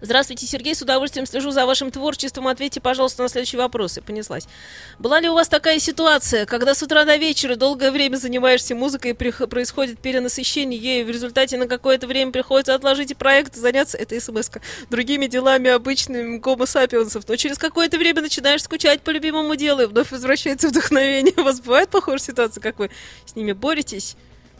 Здравствуйте, 0.00 0.46
Сергей, 0.46 0.74
с 0.74 0.82
удовольствием 0.82 1.26
слежу 1.26 1.50
за 1.50 1.64
вашим 1.64 1.90
творчеством. 1.90 2.48
Ответьте, 2.48 2.80
пожалуйста, 2.80 3.22
на 3.22 3.28
следующий 3.28 3.56
вопрос. 3.56 3.96
И 3.96 4.02
понеслась. 4.02 4.46
Была 4.98 5.20
ли 5.20 5.28
у 5.28 5.34
вас 5.34 5.48
такая 5.48 5.78
ситуация, 5.78 6.44
когда 6.44 6.74
с 6.74 6.82
утра 6.82 7.04
до 7.04 7.16
вечера 7.16 7.56
долгое 7.56 7.90
время 7.90 8.16
занимаешься 8.16 8.74
музыкой, 8.74 9.12
и 9.12 9.14
происходит 9.14 9.98
перенасыщение 9.98 10.78
ею, 10.78 11.06
в 11.06 11.10
результате 11.10 11.56
на 11.56 11.66
какое-то 11.66 12.06
время 12.06 12.30
приходится 12.30 12.74
отложить 12.74 13.12
и 13.12 13.14
проект, 13.14 13.54
заняться, 13.54 13.96
это 13.96 14.20
смс 14.20 14.50
другими 14.90 15.26
делами 15.26 15.70
обычными 15.70 16.38
гомо 16.38 16.66
сапиенсов, 16.66 17.24
но 17.26 17.36
через 17.36 17.58
какое-то 17.58 17.98
время 17.98 18.20
начинаешь 18.20 18.62
скучать 18.62 19.00
по 19.00 19.10
любимому 19.10 19.56
делу, 19.56 19.82
и 19.82 19.86
вновь 19.86 20.12
возвращается 20.12 20.68
вдохновение. 20.70 21.32
У 21.36 21.42
вас 21.42 21.60
бывает 21.60 21.88
похожая 21.88 22.26
ситуация, 22.26 22.60
как 22.60 22.78
вы 22.78 22.90
с 23.24 23.34
ними 23.34 23.52
боретесь? 23.52 24.16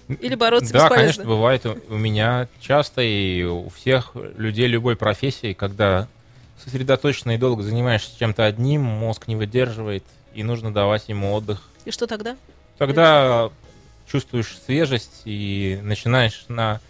Или 0.08 0.34
бороться 0.34 0.72
да, 0.72 0.84
бесполезно? 0.84 0.96
конечно, 0.96 1.24
бывает 1.24 1.66
у, 1.66 1.76
у 1.88 1.96
меня 1.96 2.48
часто 2.60 3.02
и 3.02 3.42
у 3.42 3.68
всех 3.70 4.12
людей 4.14 4.66
любой 4.66 4.96
профессии, 4.96 5.52
когда 5.52 6.08
сосредоточенно 6.64 7.32
и 7.32 7.38
долго 7.38 7.62
занимаешься 7.62 8.16
чем-то 8.18 8.44
одним, 8.44 8.82
мозг 8.82 9.26
не 9.26 9.36
выдерживает, 9.36 10.04
и 10.34 10.42
нужно 10.42 10.72
давать 10.72 11.08
ему 11.08 11.32
отдых. 11.32 11.62
И 11.84 11.90
что 11.90 12.06
тогда? 12.06 12.36
Тогда 12.78 13.50
чувствуешь 14.06 14.56
свежесть 14.64 15.22
и 15.24 15.78
начинаешь 15.82 16.44
на 16.48 16.80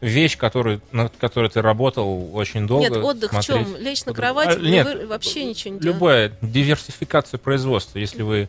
вещь, 0.00 0.36
которую, 0.36 0.82
над 0.92 1.16
которой 1.16 1.48
ты 1.50 1.62
работал 1.62 2.34
очень 2.34 2.66
долго. 2.66 2.88
Нет, 2.88 2.96
отдых 2.96 3.30
смотреть. 3.30 3.66
в 3.66 3.70
чем? 3.70 3.76
Лечь 3.78 4.04
на 4.04 4.12
кровать? 4.12 4.56
А, 4.56 4.60
нет, 4.60 5.06
вообще 5.08 5.44
ничего 5.44 5.74
не 5.74 5.80
делать? 5.80 5.94
Любая 5.94 6.32
диверсификация 6.42 7.38
производства. 7.38 7.98
Если 7.98 8.22
вы 8.22 8.48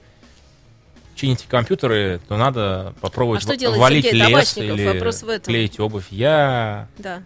чините 1.15 1.45
компьютеры, 1.47 2.19
то 2.27 2.37
надо 2.37 2.93
попробовать 3.01 3.41
а 3.41 3.47
что 3.47 3.57
делает 3.57 3.79
валить 3.79 4.05
Сергей 4.05 4.27
лес 4.27 4.57
или 4.57 4.85
Вопрос 4.85 5.23
в 5.23 5.29
этом. 5.29 5.51
клеить 5.51 5.79
обувь. 5.79 6.07
Я... 6.11 6.87
Да. 6.97 7.23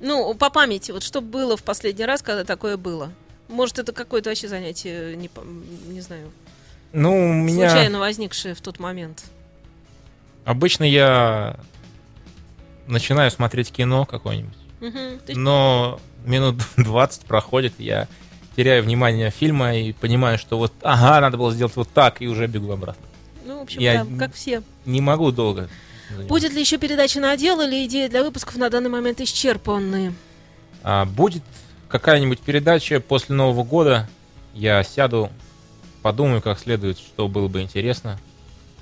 Ну, 0.00 0.34
по 0.34 0.50
памяти, 0.50 0.92
вот 0.92 1.02
что 1.02 1.20
было 1.20 1.56
в 1.56 1.62
последний 1.62 2.04
раз, 2.04 2.22
когда 2.22 2.44
такое 2.44 2.76
было? 2.76 3.10
Может, 3.48 3.78
это 3.78 3.92
какое-то 3.92 4.28
вообще 4.28 4.48
занятие, 4.48 5.16
не, 5.16 5.30
не 5.88 6.00
знаю, 6.00 6.30
ну, 6.92 7.30
у 7.30 7.32
меня... 7.32 7.70
случайно 7.70 7.98
возникшее 8.00 8.54
в 8.54 8.60
тот 8.60 8.78
момент? 8.78 9.24
Обычно 10.44 10.84
я 10.84 11.56
начинаю 12.86 13.30
смотреть 13.30 13.72
кино 13.72 14.04
какое-нибудь, 14.04 14.56
угу, 14.80 14.98
есть... 15.26 15.36
но 15.36 16.00
минут 16.24 16.56
20 16.76 17.22
проходит, 17.22 17.74
я 17.78 18.08
теряю 18.56 18.82
внимание 18.82 19.30
фильма 19.30 19.76
и 19.76 19.92
понимаю, 19.92 20.38
что 20.38 20.58
вот, 20.58 20.72
ага, 20.82 21.20
надо 21.20 21.36
было 21.36 21.52
сделать 21.52 21.76
вот 21.76 21.88
так, 21.90 22.22
и 22.22 22.26
уже 22.26 22.46
бегу 22.46 22.72
обратно. 22.72 23.04
Ну, 23.44 23.60
в 23.60 23.62
общем, 23.62 23.80
Я 23.80 24.04
да, 24.04 24.18
как 24.18 24.34
все. 24.34 24.62
Не 24.86 25.00
могу 25.00 25.30
долго. 25.30 25.68
Будет 26.28 26.52
ли 26.52 26.60
еще 26.60 26.78
передача 26.78 27.20
на 27.20 27.32
отдел 27.32 27.60
или 27.60 27.84
идеи 27.86 28.08
для 28.08 28.22
выпусков 28.22 28.56
на 28.56 28.70
данный 28.70 28.88
момент 28.88 29.20
исчерпаны? 29.20 30.14
А, 30.82 31.04
будет 31.04 31.42
какая-нибудь 31.88 32.40
передача 32.40 33.00
после 33.00 33.34
Нового 33.34 33.64
года. 33.64 34.08
Я 34.54 34.82
сяду, 34.82 35.30
подумаю 36.02 36.40
как 36.40 36.58
следует, 36.58 36.98
что 36.98 37.28
было 37.28 37.48
бы 37.48 37.60
интересно. 37.60 38.18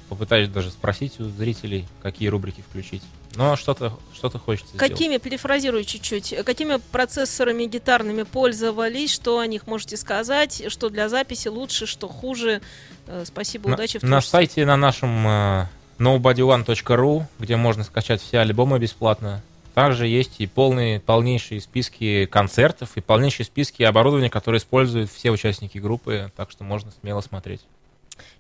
Попытаюсь 0.09 0.49
даже 0.49 0.71
спросить 0.71 1.19
у 1.21 1.25
зрителей, 1.25 1.87
какие 2.03 2.29
рубрики 2.29 2.63
включить. 2.63 3.03
Но 3.37 3.57
что-то 3.57 3.99
что 4.13 4.31
хочется 4.39 4.77
Какими, 4.77 5.09
сделать. 5.09 5.23
перефразирую 5.23 5.85
чуть-чуть, 5.85 6.35
какими 6.45 6.79
процессорами 6.93 7.65
гитарными 7.65 8.23
пользовались, 8.23 9.13
что 9.13 9.39
о 9.39 9.47
них 9.47 9.67
можете 9.67 9.97
сказать, 9.97 10.65
что 10.69 10.89
для 10.89 11.09
записи 11.09 11.49
лучше, 11.49 11.87
что 11.87 12.09
хуже? 12.09 12.61
Э, 13.07 13.25
спасибо, 13.27 13.69
на, 13.69 13.75
удачи 13.75 13.99
в 13.99 14.03
На 14.03 14.21
сайте 14.21 14.65
на 14.65 14.77
нашем 14.77 15.27
uh, 15.27 15.67
nobodyone.ru, 15.99 17.25
где 17.39 17.57
можно 17.57 17.85
скачать 17.85 18.23
все 18.23 18.39
альбомы 18.39 18.79
бесплатно. 18.79 19.43
Также 19.75 20.07
есть 20.07 20.37
и 20.39 20.47
полные, 20.47 21.01
полнейшие 21.01 21.61
списки 21.61 22.27
концертов 22.27 22.91
и 22.95 23.01
полнейшие 23.01 23.45
списки 23.45 23.83
оборудования, 23.83 24.31
которые 24.31 24.61
используют 24.61 25.11
все 25.11 25.31
участники 25.33 25.79
группы, 25.79 26.31
так 26.37 26.53
что 26.53 26.63
можно 26.63 26.93
смело 27.01 27.21
смотреть. 27.21 27.61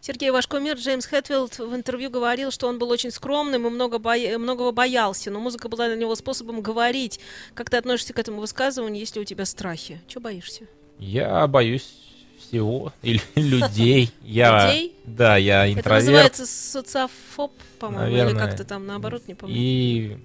Сергей 0.07 0.31
ваш 0.31 0.47
кумир 0.47 0.77
Джеймс 0.77 1.07
Хэтфилд 1.07 1.61
в 1.61 1.75
интервью 1.75 2.11
говорил, 2.11 2.51
что 2.51 2.69
он 2.69 2.79
был 2.79 2.90
очень 2.90 3.11
скромным 3.11 3.67
и 3.67 3.71
много 3.71 3.99
боя... 3.99 4.37
многого 4.37 4.71
боялся, 4.71 5.31
но 5.31 5.40
музыка 5.40 5.71
была 5.71 5.87
для 5.87 5.97
него 5.97 6.14
способом 6.14 6.61
говорить. 6.61 7.21
Как 7.55 7.71
ты 7.71 7.79
относишься 7.79 8.12
к 8.12 8.19
этому 8.19 8.43
высказыванию, 8.43 9.01
если 9.01 9.19
у 9.19 9.25
тебя 9.25 9.47
страхи? 9.47 10.03
Чего 10.07 10.21
боишься? 10.25 10.64
Я 10.99 11.47
боюсь 11.47 11.90
всего 12.38 12.93
и 13.03 13.19
людей. 13.35 14.11
Я, 14.23 14.67
Людей? 14.67 14.95
Да, 15.07 15.38
я 15.38 15.64
Это 15.67 15.79
интроверт. 15.79 16.05
называется 16.05 16.47
социофоб, 16.47 17.53
по-моему, 17.79 18.29
или 18.29 18.37
как-то 18.37 18.64
там 18.64 18.87
наоборот, 18.87 19.23
не 19.27 19.35
помню. 19.35 19.57
И 19.57 20.19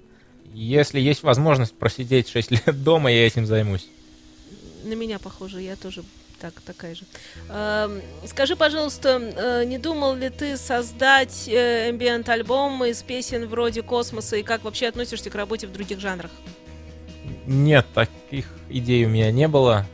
если 0.54 1.00
есть 1.00 1.24
возможность 1.24 1.74
просидеть 1.74 2.28
6 2.28 2.52
лет 2.68 2.84
дома, 2.84 3.14
я 3.14 3.26
этим 3.26 3.46
займусь. 3.46 3.88
На 4.84 4.92
меня 4.92 5.20
похоже, 5.20 5.62
я 5.62 5.78
тоже 5.78 6.04
так, 6.40 6.54
такая 6.66 6.96
же. 6.96 7.04
Эм, 7.50 8.02
скажи, 8.26 8.56
пожалуйста, 8.56 9.20
э, 9.20 9.66
не 9.66 9.78
думал 9.78 10.16
ли 10.16 10.30
ты 10.30 10.58
создать 10.58 11.48
э, 11.48 11.90
ambient 11.92 12.30
альбом 12.30 12.84
из 12.86 13.04
песен 13.04 13.48
вроде 13.48 13.82
космоса 13.82 14.38
и 14.38 14.44
как 14.44 14.64
вообще 14.64 14.88
относишься 14.88 15.30
к 15.30 15.36
работе 15.36 15.68
в 15.68 15.72
других 15.72 16.00
жанрах? 16.00 16.32
Нет, 17.46 17.86
таких 17.94 18.48
идей 18.70 19.06
у 19.06 19.10
меня 19.10 19.32
не 19.32 19.48
было. 19.48 19.86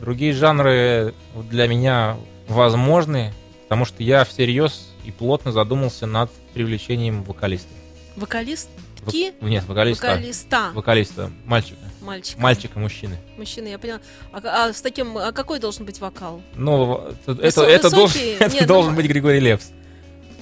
Другие 0.00 0.32
жанры 0.32 1.14
для 1.34 1.66
меня 1.68 2.16
возможны, 2.48 3.32
потому 3.64 3.84
что 3.84 4.02
я 4.02 4.24
всерьез 4.24 4.88
и 5.04 5.10
плотно 5.10 5.52
задумался 5.52 6.06
над 6.06 6.30
привлечением 6.52 7.22
вокалиста. 7.24 7.68
Вокалистки? 8.16 8.70
Вок- 9.04 9.34
Нет, 9.40 9.64
вокалиста. 9.66 10.06
Вокалиста. 10.08 10.70
Вокалиста, 10.74 11.30
мальчика. 11.44 11.78
Мальчик. 12.06 12.38
Мальчика, 12.38 12.78
мужчины. 12.78 13.16
Мужчина, 13.36 13.66
я 13.68 13.78
поняла. 13.78 14.00
А, 14.32 14.66
а 14.68 14.72
с 14.72 14.80
таким, 14.80 15.18
а 15.18 15.32
какой 15.32 15.58
должен 15.58 15.84
быть 15.84 16.00
вокал? 16.00 16.40
Ну, 16.54 16.98
это, 17.26 17.32
Высо- 17.32 17.62
это, 17.62 17.62
это 17.64 17.90
должен, 17.90 18.20
высокий? 18.20 18.36
это 18.40 18.54
Нет, 18.54 18.66
должен 18.66 18.92
ну- 18.92 18.96
быть 18.96 19.06
Григорий 19.06 19.40
Лепс. 19.40 19.70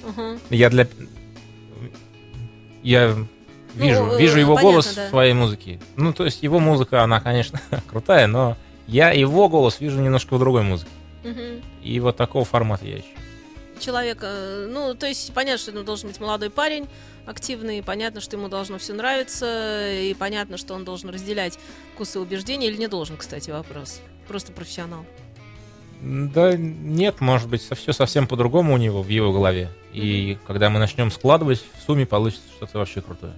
Ага. 0.07 0.37
Я 0.51 0.69
для... 0.69 0.87
Я 2.83 3.07
вижу, 3.73 4.03
Ну, 4.05 4.17
вижу 4.17 4.39
его 4.39 4.55
понятно, 4.55 4.71
голос 4.71 4.93
да. 4.93 5.07
в 5.07 5.09
своей 5.09 5.33
музыке. 5.33 5.79
Ну, 5.95 6.13
то 6.13 6.23
есть 6.25 6.43
его 6.43 6.59
музыка, 6.59 7.01
она, 7.03 7.19
конечно, 7.19 7.59
крутая, 7.89 8.27
но 8.27 8.55
я 8.87 9.11
его 9.11 9.49
голос 9.49 9.79
вижу 9.79 9.99
немножко 9.99 10.35
в 10.35 10.39
другой 10.39 10.61
музыке. 10.61 10.91
Мгм. 11.23 11.61
И 11.81 11.99
вот 11.99 12.15
такого 12.17 12.45
формата 12.45 12.85
я 12.85 12.99
ищу. 12.99 13.07
Человек, 13.79 14.19
э, 14.21 14.67
ну, 14.71 14.93
то 14.93 15.07
есть 15.07 15.33
понятно, 15.33 15.57
что 15.57 15.71
это 15.71 15.83
должен 15.83 16.09
быть 16.09 16.19
молодой 16.19 16.49
парень, 16.49 16.87
активный, 17.25 17.81
понятно, 17.83 18.21
что 18.21 18.37
ему 18.37 18.47
должно 18.49 18.77
все 18.77 18.93
нравиться, 18.93 19.91
и 19.91 20.13
понятно, 20.13 20.57
что 20.57 20.73
он 20.73 20.85
должен 20.85 21.09
разделять 21.09 21.57
вкусы 21.93 22.19
и 22.19 22.21
убеждения, 22.21 22.67
или 22.67 22.77
не 22.77 22.87
должен, 22.87 23.17
кстати, 23.17 23.49
вопрос. 23.51 24.01
Просто 24.27 24.51
профессионал. 24.51 25.05
Да 26.01 26.55
нет, 26.57 27.21
может 27.21 27.47
быть, 27.49 27.61
все 27.61 27.93
совсем 27.93 28.27
по-другому 28.27 28.73
у 28.73 28.77
него 28.77 29.01
в 29.01 29.07
его 29.09 29.31
голове. 29.31 29.69
И 29.93 30.37
когда 30.45 30.69
мы 30.69 30.79
начнем 30.79 31.09
складывать, 31.09 31.63
в 31.79 31.85
сумме 31.85 32.05
получится 32.05 32.43
что-то 32.57 32.79
вообще 32.79 33.01
крутое. 33.01 33.33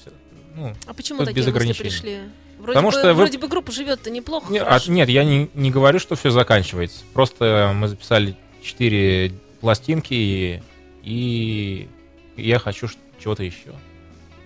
Всё. 0.00 0.10
Ну, 0.56 0.74
А 0.86 0.94
почему 0.94 1.24
такие 1.24 1.46
без 1.46 1.54
мысли 1.54 1.72
пришли? 1.82 2.18
Вроде, 2.58 2.72
Потому 2.72 2.88
бы, 2.88 2.92
что 2.92 3.06
вы- 3.08 3.14
вроде 3.14 3.38
бы 3.38 3.48
группа 3.48 3.70
живет-то 3.70 4.10
неплохо, 4.10 4.50
Не- 4.52 4.60
а, 4.62 4.80
нет, 4.88 5.08
я 5.10 5.24
не, 5.24 5.48
не 5.54 5.70
говорю, 5.70 5.98
что 6.00 6.16
все 6.16 6.30
заканчивается. 6.30 7.04
Просто 7.12 7.72
мы 7.74 7.86
записали 7.86 8.34
четыре 8.62 9.32
пластинки, 9.60 10.14
и, 10.14 10.60
и 11.04 11.88
я 12.36 12.58
хочу 12.58 12.88
ш- 12.88 12.96
чего-то 13.18 13.42
еще. 13.42 13.72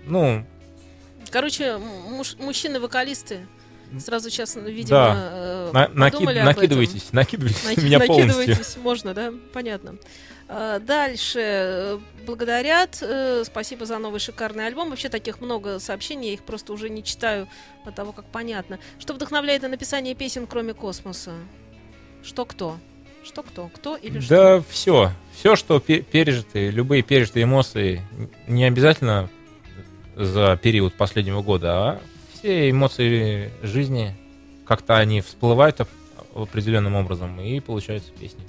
Ну, 0.06 0.44
Короче, 1.30 1.76
муж- 1.78 2.36
мужчины-вокалисты 2.38 3.46
сразу 4.00 4.30
сейчас, 4.30 4.56
видимо, 4.56 4.88
Да. 4.98 5.30
э, 5.32 5.70
на- 5.72 5.88
наки- 5.88 6.12
подумали 6.14 6.38
об 6.38 6.48
этом. 6.48 6.56
накидывайтесь, 6.62 7.12
накидывайтесь 7.12 7.64
Наки- 7.64 7.80
на 7.80 7.84
меня 7.84 8.00
полностью. 8.00 8.36
накидывайтесь, 8.38 8.76
можно, 8.78 9.14
да? 9.14 9.32
Понятно. 9.52 9.96
А, 10.48 10.80
Дальше. 10.80 11.38
э, 11.40 11.98
Благодарят. 12.26 12.98
э, 13.00 13.44
Спасибо 13.44 13.86
за 13.86 13.98
новый 13.98 14.18
шикарный 14.18 14.66
альбом. 14.66 14.90
Вообще 14.90 15.08
таких 15.08 15.40
много 15.40 15.78
сообщений, 15.78 16.28
я 16.28 16.34
их 16.34 16.42
просто 16.42 16.72
уже 16.72 16.88
не 16.88 17.04
читаю 17.04 17.48
от 17.84 17.94
того, 17.94 18.10
как 18.12 18.24
понятно. 18.26 18.78
Что 18.98 19.14
вдохновляет 19.14 19.62
на 19.62 19.68
написание 19.68 20.14
песен, 20.16 20.46
кроме 20.48 20.74
космоса? 20.74 21.32
Что 22.24 22.44
кто? 22.44 22.78
Что 23.24 23.42
кто? 23.42 23.68
Кто 23.68 23.96
или 23.96 24.20
что? 24.20 24.28
Да, 24.28 24.64
все. 24.68 25.10
Все, 25.38 25.56
что 25.56 25.78
пе- 25.80 26.02
пережиты, 26.02 26.70
любые 26.70 27.02
пережитые 27.02 27.44
эмоции, 27.44 28.02
не 28.46 28.64
обязательно 28.64 29.28
за 30.16 30.58
период 30.62 30.94
последнего 30.94 31.42
года, 31.42 31.72
а 31.72 32.00
все 32.34 32.70
эмоции 32.70 33.50
жизни, 33.62 34.14
как-то 34.66 34.96
они 34.98 35.20
всплывают 35.20 35.80
оп- 35.80 35.88
определенным 36.34 36.94
образом 36.94 37.40
и 37.40 37.60
получаются 37.60 38.10
песни. 38.12 38.40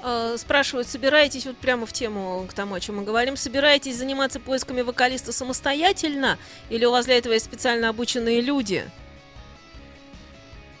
А, 0.00 0.36
Спрашивают, 0.36 0.86
собираетесь, 0.86 1.46
вот 1.46 1.56
прямо 1.56 1.86
в 1.86 1.92
тему 1.92 2.44
к 2.48 2.52
тому, 2.52 2.74
о 2.74 2.80
чем 2.80 2.96
мы 2.96 3.04
говорим, 3.04 3.36
собираетесь 3.36 3.96
заниматься 3.96 4.38
поисками 4.38 4.82
вокалиста 4.82 5.32
самостоятельно? 5.32 6.38
Или 6.68 6.84
у 6.84 6.90
вас 6.90 7.06
для 7.06 7.16
этого 7.18 7.32
есть 7.32 7.46
специально 7.46 7.88
обученные 7.88 8.40
люди? 8.40 8.84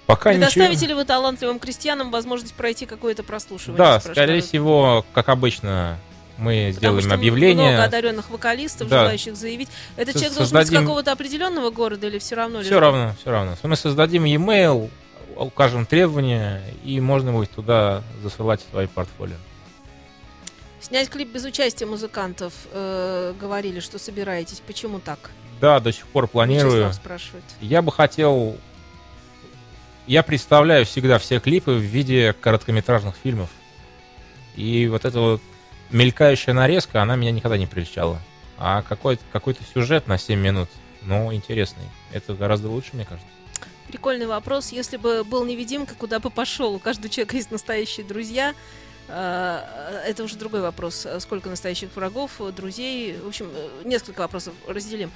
Пока 0.06 0.30
Предоставите 0.30 0.74
ничего... 0.82 0.88
ли 0.88 0.94
вы 0.94 1.04
талантливым 1.04 1.58
крестьянам 1.58 2.10
возможность 2.10 2.54
пройти 2.54 2.84
какое-то 2.86 3.22
прослушивание? 3.22 3.78
Да, 3.78 4.00
скорее 4.00 4.42
всего, 4.42 5.04
как 5.14 5.30
обычно, 5.30 5.98
мы 6.36 6.72
Потому 6.74 7.00
сделаем 7.00 7.18
объявление. 7.18 7.68
много 7.70 7.84
одаренных 7.84 8.28
вокалистов, 8.30 8.88
Да. 8.88 9.00
желающих 9.00 9.34
заявить. 9.36 9.68
Этот 9.96 10.14
Со- 10.14 10.18
человек 10.20 10.36
должен 10.38 10.52
быть 10.58 10.60
создадим- 10.66 10.78
из 10.80 10.82
какого-то 10.86 11.12
определенного 11.12 11.70
города 11.70 12.06
или 12.06 12.18
все 12.18 12.34
равно? 12.34 12.60
Все 12.60 12.78
равно, 12.80 13.14
все 13.20 13.30
равно. 13.30 13.56
Мы 13.62 13.76
создадим 13.76 14.24
e-mail, 14.24 14.90
укажем 15.36 15.86
требования, 15.86 16.62
и 16.84 17.00
можно 17.00 17.32
будет 17.32 17.50
туда 17.52 18.02
засылать 18.22 18.60
свои 18.70 18.86
портфолио. 18.86 19.36
Снять 20.80 21.08
клип 21.08 21.32
без 21.32 21.44
участия 21.44 21.86
музыкантов. 21.86 22.52
э, 22.72 23.32
говорили, 23.40 23.80
что 23.80 23.98
собираетесь. 23.98 24.60
Почему 24.66 24.98
так? 25.00 25.30
Да, 25.60 25.80
до 25.80 25.92
сих 25.92 26.06
пор 26.08 26.26
планирую. 26.28 26.72
Вячеслав 26.74 26.94
спрашивает. 26.94 27.44
Я 27.62 27.80
бы 27.80 27.90
хотел... 27.90 28.58
Я 30.06 30.22
представляю 30.22 30.84
всегда 30.84 31.18
все 31.18 31.40
клипы 31.40 31.72
в 31.72 31.80
виде 31.80 32.34
короткометражных 32.34 33.14
фильмов. 33.22 33.48
И 34.54 34.86
вот 34.86 35.04
эта 35.04 35.18
вот 35.18 35.40
мелькающая 35.90 36.52
нарезка, 36.52 37.00
она 37.00 37.16
меня 37.16 37.30
никогда 37.30 37.56
не 37.56 37.66
прельщала. 37.66 38.20
А 38.58 38.82
какой-то 38.82 39.22
какой 39.32 39.56
сюжет 39.72 40.06
на 40.06 40.18
7 40.18 40.38
минут, 40.38 40.68
ну, 41.02 41.32
интересный. 41.32 41.84
Это 42.12 42.34
гораздо 42.34 42.68
лучше, 42.68 42.90
мне 42.92 43.04
кажется. 43.04 43.28
Прикольный 43.88 44.26
вопрос. 44.26 44.72
Если 44.72 44.96
бы 44.98 45.24
был 45.24 45.44
невидимка, 45.44 45.94
куда 45.94 46.18
бы 46.18 46.30
пошел? 46.30 46.74
У 46.74 46.78
каждого 46.78 47.08
человека 47.08 47.36
есть 47.36 47.50
настоящие 47.50 48.04
друзья. 48.04 48.54
А, 49.08 50.02
Это 50.06 50.22
уже 50.24 50.36
другой 50.36 50.60
вопрос. 50.60 51.06
А 51.06 51.18
Сколько 51.20 51.48
настоящих 51.48 51.94
врагов, 51.96 52.40
друзей? 52.54 53.16
В 53.16 53.28
общем, 53.28 53.50
несколько 53.84 54.20
вопросов 54.20 54.54
разделим. 54.68 55.10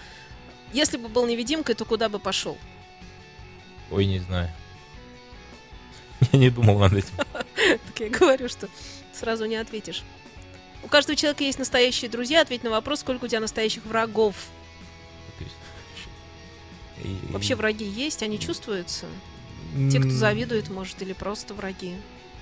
Если 0.72 0.96
бы 0.96 1.08
был 1.08 1.26
невидимкой, 1.26 1.74
то 1.74 1.84
куда 1.84 2.08
бы 2.08 2.18
пошел? 2.18 2.56
Ой, 3.90 4.06
не 4.06 4.18
знаю. 4.18 4.50
Я 6.32 6.38
не 6.38 6.50
думал 6.50 6.78
над 6.78 6.92
этим. 6.94 7.14
Так 7.86 8.00
я 8.00 8.08
говорю, 8.08 8.48
что 8.48 8.68
сразу 9.12 9.44
не 9.46 9.56
ответишь. 9.56 10.02
У 10.84 10.88
каждого 10.88 11.16
человека 11.16 11.42
есть 11.44 11.58
настоящие 11.58 12.08
друзья. 12.10 12.40
Ответь 12.40 12.62
на 12.62 12.70
вопрос, 12.70 13.00
сколько 13.00 13.24
у 13.24 13.28
тебя 13.28 13.40
настоящих 13.40 13.84
врагов. 13.84 14.34
И- 17.02 17.32
Вообще 17.32 17.54
враги 17.54 17.84
есть, 17.84 18.22
они 18.22 18.38
чувствуются? 18.38 19.06
Те, 19.90 20.00
кто 20.00 20.10
завидует, 20.10 20.68
может, 20.70 21.00
или 21.02 21.12
просто 21.12 21.52
враги? 21.54 21.96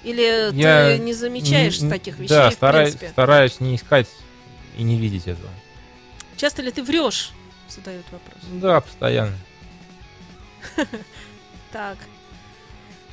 Или 0.05 0.51
Я 0.55 0.97
ты 0.97 0.99
не 0.99 1.12
замечаешь 1.12 1.79
таких 1.79 2.19
вещей, 2.19 2.29
Да, 2.29 2.51
в 2.51 2.55
стараюсь, 2.55 2.91
принципе? 2.91 3.11
стараюсь 3.12 3.61
не 3.61 3.75
искать 3.77 4.09
и 4.79 4.83
не 4.83 4.97
видеть 4.97 5.27
этого. 5.27 5.51
Часто 6.37 6.62
ли 6.62 6.71
ты 6.71 6.83
врешь? 6.83 7.33
Задают 7.69 8.07
вопрос. 8.12 8.39
Да, 8.53 8.81
постоянно. 8.81 9.37
Так. 11.73 11.99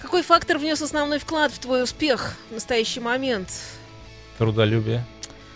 Какой 0.03 0.21
фактор 0.21 0.57
внес 0.57 0.81
основной 0.81 1.17
вклад 1.17 1.53
в 1.53 1.59
твой 1.59 1.81
успех 1.81 2.35
в 2.49 2.53
настоящий 2.55 2.99
момент? 2.99 3.49
Трудолюбие. 4.37 5.05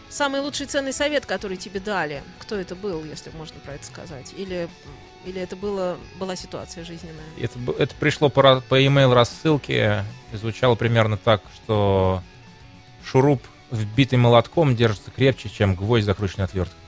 Самый 0.07 0.39
лучший 0.39 0.67
ценный 0.67 0.93
совет, 0.93 1.25
который 1.25 1.57
тебе 1.57 1.81
дали? 1.81 2.23
Кто 2.39 2.55
это 2.55 2.73
был, 2.73 3.03
если 3.03 3.29
можно 3.31 3.59
про 3.59 3.73
это 3.73 3.85
сказать? 3.85 4.33
Или, 4.37 4.69
или 5.25 5.41
это 5.41 5.57
было, 5.57 5.97
была 6.17 6.37
ситуация 6.37 6.85
жизненная? 6.85 7.25
Это, 7.37 7.59
это 7.77 7.93
пришло 7.95 8.29
по, 8.29 8.61
по 8.61 8.81
email 8.81 9.13
рассылке. 9.13 10.05
И 10.31 10.37
звучало 10.37 10.75
примерно 10.75 11.17
так, 11.17 11.41
что 11.53 12.23
шуруп, 13.03 13.43
вбитый 13.69 14.17
молотком, 14.17 14.77
держится 14.77 15.11
крепче, 15.11 15.49
чем 15.49 15.75
гвоздь, 15.75 16.05
закрученный 16.05 16.45
отверткой. 16.45 16.79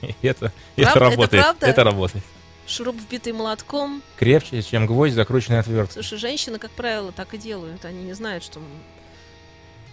Это, 0.22 0.52
это 0.74 0.98
работает. 0.98 1.44
Это 1.60 1.84
работает. 1.84 2.24
Шуруп, 2.68 2.96
вбитый 2.96 3.32
молотком. 3.32 4.02
Крепче, 4.18 4.62
чем 4.62 4.86
гвоздь, 4.86 5.14
закрученный 5.14 5.58
отверткой. 5.60 6.02
Слушай, 6.02 6.18
женщины, 6.18 6.58
как 6.58 6.70
правило, 6.70 7.12
так 7.12 7.32
и 7.34 7.38
делают. 7.38 7.84
Они 7.84 8.04
не 8.04 8.12
знают, 8.12 8.44
что... 8.44 8.60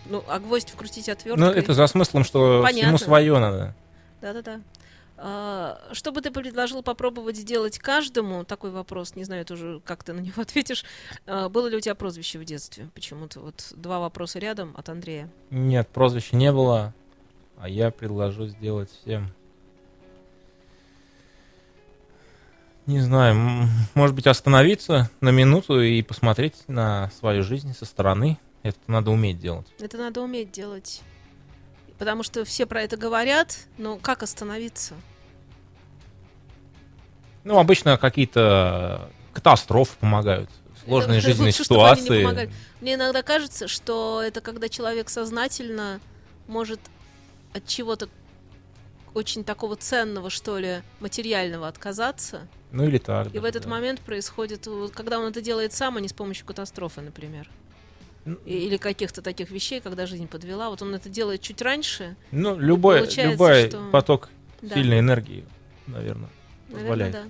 Ну, 0.08 0.24
а 0.28 0.40
гвоздь 0.40 0.70
вкрутить 0.70 1.10
отверткой. 1.10 1.46
Ну, 1.48 1.52
это 1.52 1.74
за 1.74 1.88
смыслом, 1.88 2.24
что 2.24 2.62
Понятно. 2.62 2.82
всему 2.84 2.98
свое 2.98 3.40
надо. 3.40 3.74
Да-да-да. 4.22 4.62
А, 5.18 5.80
Что 5.94 6.12
бы 6.12 6.22
ты 6.22 6.30
предложил 6.30 6.84
попробовать 6.84 7.38
сделать 7.38 7.80
каждому? 7.80 8.44
Такой 8.44 8.72
вопрос, 8.72 9.16
не 9.16 9.24
знаю, 9.24 9.46
тоже 9.46 9.82
как 9.86 10.04
ты 10.04 10.14
на 10.14 10.20
него 10.20 10.42
ответишь. 10.42 10.84
А, 11.26 11.50
Было 11.50 11.68
ли 11.68 11.78
у 11.78 11.80
тебя 11.80 11.96
прозвище 11.96 12.38
в 12.40 12.44
детстве? 12.44 12.90
Почему-то 12.94 13.40
вот 13.40 13.72
два 13.76 14.00
вопроса 14.00 14.40
рядом 14.40 14.74
от 14.78 14.90
Андрея. 14.90 15.30
Нет, 15.50 15.88
прозвища 15.88 16.36
не 16.36 16.52
было, 16.52 16.94
а 17.58 17.70
я 17.70 17.90
предложу 17.90 18.48
сделать 18.48 18.92
всем. 18.92 19.32
Не 22.86 23.00
знаю, 23.00 23.68
может 23.96 24.16
быть, 24.16 24.28
остановиться 24.28 25.10
на 25.20 25.30
минуту 25.30 25.82
и 25.82 26.04
посмотреть 26.04 26.68
на 26.68 27.10
свою 27.18 27.44
жизнь 27.44 27.74
со 27.74 27.86
стороны. 27.86 28.38
Это 28.62 28.78
надо 28.88 29.12
уметь 29.12 29.40
делать. 29.40 29.66
Это 29.80 29.98
надо 29.98 30.22
уметь 30.22 30.52
делать. 30.52 31.02
Потому 31.98 32.24
что 32.24 32.46
все 32.46 32.66
про 32.66 32.84
это 32.84 32.96
говорят, 32.98 33.58
но 33.78 33.98
как 33.98 34.22
остановиться? 34.22 34.94
Ну, 37.44 37.58
обычно 37.58 37.98
какие-то 37.98 39.10
катастрофы 39.34 39.96
помогают, 40.00 40.50
сложные 40.84 41.20
Это 41.20 41.28
жизненные 41.28 41.50
лучше, 41.50 41.64
ситуации. 41.64 42.52
Мне 42.82 42.96
иногда 42.96 43.24
кажется, 43.24 43.68
что 43.68 44.22
это 44.22 44.42
когда 44.42 44.70
человек 44.70 45.10
сознательно 45.10 46.00
может 46.48 46.80
от 47.54 47.66
чего-то 47.66 48.10
очень 49.14 49.44
такого 49.44 49.76
ценного, 49.76 50.30
что 50.30 50.58
ли, 50.60 50.82
материального 51.00 51.68
отказаться. 51.68 52.48
Ну 52.76 52.84
или 52.84 52.98
так. 52.98 53.28
И 53.28 53.30
в 53.30 53.34
даже, 53.34 53.48
этот 53.48 53.64
да. 53.64 53.70
момент 53.70 54.02
происходит, 54.02 54.68
когда 54.94 55.18
он 55.20 55.30
это 55.30 55.42
делает 55.42 55.72
сам, 55.72 55.96
а 55.96 56.02
не 56.02 56.10
с 56.10 56.14
помощью 56.14 56.46
катастрофы, 56.46 57.00
например. 57.02 57.50
Ну, 58.26 58.36
Или 58.46 58.76
каких-то 58.78 59.22
таких 59.22 59.50
вещей, 59.50 59.80
когда 59.80 60.06
жизнь 60.06 60.28
подвела. 60.28 60.70
Вот 60.70 60.82
он 60.82 60.94
это 60.94 61.08
делает 61.08 61.42
чуть 61.42 61.62
раньше. 61.62 62.16
Ну, 62.32 62.60
любой, 62.60 63.08
любой 63.16 63.70
что- 63.70 63.90
поток 63.92 64.30
Да. 64.62 64.76
сильной 64.76 65.00
энергии, 65.00 65.46
наверное, 65.88 66.30
Наверное, 66.68 66.82
позволяет. 66.82 67.14
да. 67.14 67.24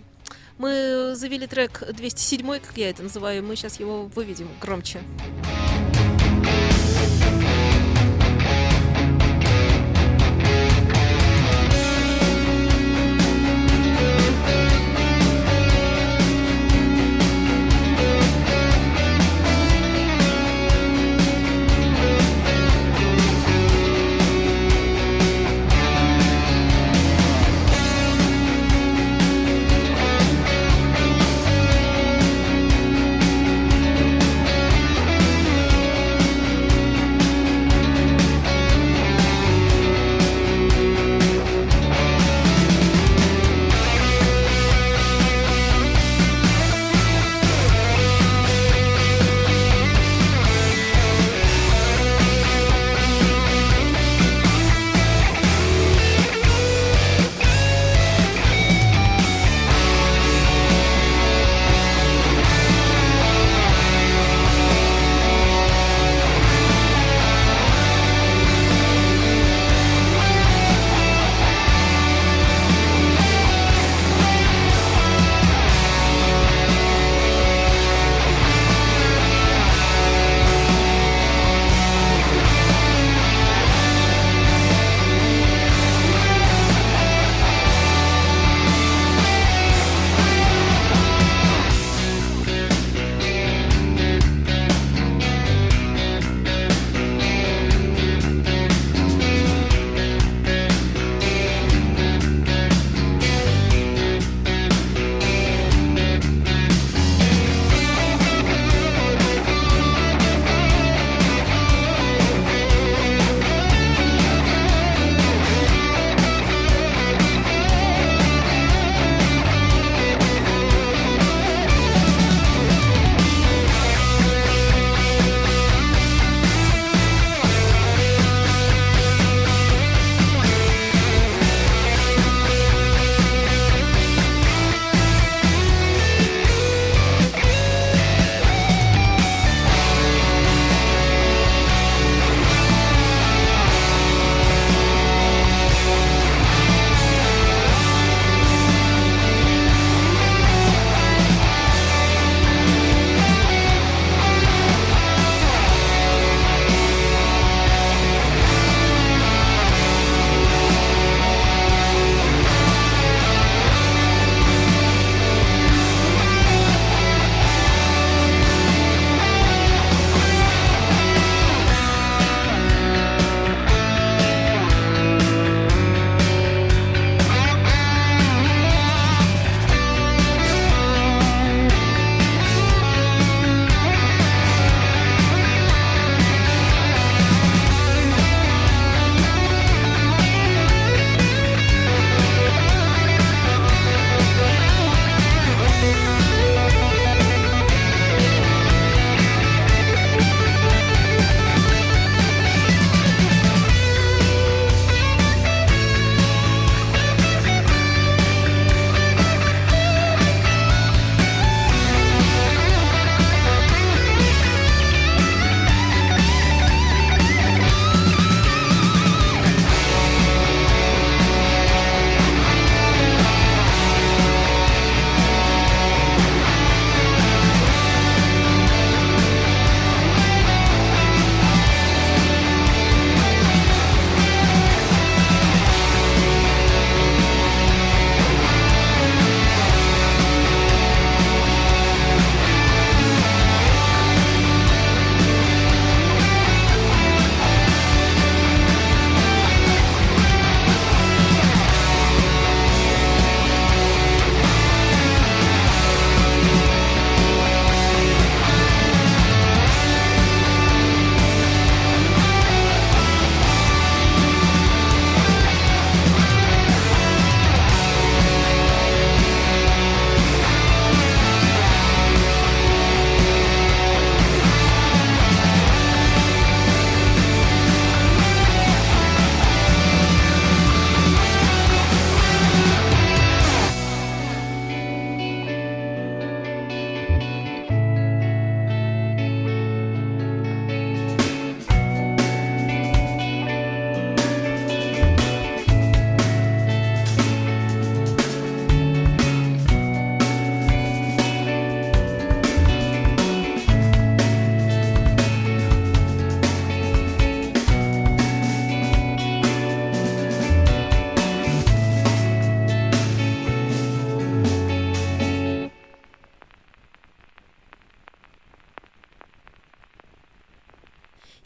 Мы 0.57 1.13
завели 1.15 1.45
трек 1.47 1.83
207, 1.93 2.59
как 2.59 2.77
я 2.77 2.89
это 2.89 3.03
называю. 3.03 3.43
Мы 3.43 3.55
сейчас 3.55 3.79
его 3.79 4.05
выведем 4.07 4.47
громче. 4.61 5.01
Thank 5.17 5.94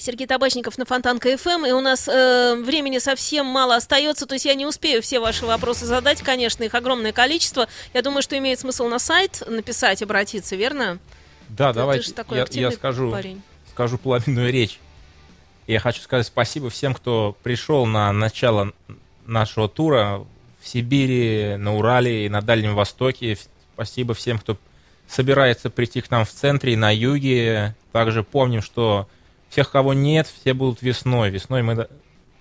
Сергей 0.09 0.25
Табачников 0.25 0.79
на 0.79 0.85
Фонтанка 0.85 1.37
ФМ, 1.37 1.65
и 1.67 1.71
у 1.71 1.81
нас 1.81 2.07
э, 2.07 2.55
времени 2.55 2.97
совсем 2.97 3.45
мало 3.45 3.75
остается, 3.75 4.25
то 4.25 4.33
есть 4.33 4.45
я 4.45 4.55
не 4.55 4.65
успею 4.65 5.03
все 5.03 5.19
ваши 5.19 5.45
вопросы 5.45 5.85
задать, 5.85 6.23
конечно, 6.23 6.63
их 6.63 6.73
огромное 6.73 7.11
количество. 7.11 7.67
Я 7.93 8.01
думаю, 8.01 8.23
что 8.23 8.35
имеет 8.35 8.57
смысл 8.57 8.87
на 8.87 8.97
сайт 8.97 9.43
написать, 9.45 10.01
обратиться, 10.01 10.55
верно? 10.55 10.97
Да, 11.49 11.71
Ты- 11.71 11.75
давайте 11.75 12.07
ты 12.07 12.13
такой 12.13 12.39
я, 12.39 12.47
я 12.49 12.71
скажу, 12.71 13.11
парень. 13.11 13.43
скажу 13.71 13.99
половинную 13.99 14.51
речь. 14.51 14.79
Я 15.67 15.79
хочу 15.79 16.01
сказать 16.01 16.25
спасибо 16.25 16.71
всем, 16.71 16.95
кто 16.95 17.37
пришел 17.43 17.85
на 17.85 18.11
начало 18.11 18.71
нашего 19.27 19.69
тура 19.69 20.25
в 20.59 20.67
Сибири, 20.67 21.55
на 21.57 21.75
Урале 21.77 22.25
и 22.25 22.29
на 22.29 22.41
Дальнем 22.41 22.73
Востоке. 22.73 23.37
Спасибо 23.75 24.15
всем, 24.15 24.39
кто 24.39 24.57
собирается 25.07 25.69
прийти 25.69 26.01
к 26.01 26.09
нам 26.09 26.25
в 26.25 26.31
центре 26.31 26.73
и 26.73 26.75
на 26.75 26.89
юге. 26.89 27.75
Также 27.91 28.23
помним, 28.23 28.63
что 28.63 29.07
всех, 29.49 29.71
кого 29.71 29.93
нет, 29.93 30.27
все 30.27 30.53
будут 30.53 30.81
весной. 30.81 31.29
Весной 31.29 31.63
мы 31.63 31.87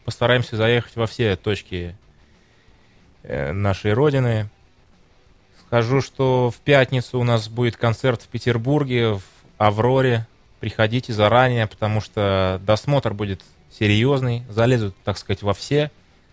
постараемся 0.05 0.57
заехать 0.57 0.97
во 0.97 1.07
все 1.07 1.37
точки 1.37 1.97
э, 3.23 3.53
нашей 3.53 3.93
Родины. 3.93 4.49
Скажу, 5.67 6.01
что 6.01 6.51
в 6.51 6.57
пятницу 6.61 7.19
у 7.19 7.25
нас 7.25 7.49
будет 7.49 7.77
концерт 7.77 8.23
в 8.23 8.29
Петербурге, 8.29 9.15
в 9.15 9.23
Авроре. 9.59 10.27
Приходите 10.61 11.13
заранее, 11.13 11.67
потому 11.67 12.01
что 12.01 12.61
досмотр 12.65 13.13
будет 13.13 13.43
серьезный. 13.71 14.45
Залезут, 14.49 14.95
так 15.05 15.19
сказать, 15.19 15.43
во 15.43 15.55
все 15.55 15.91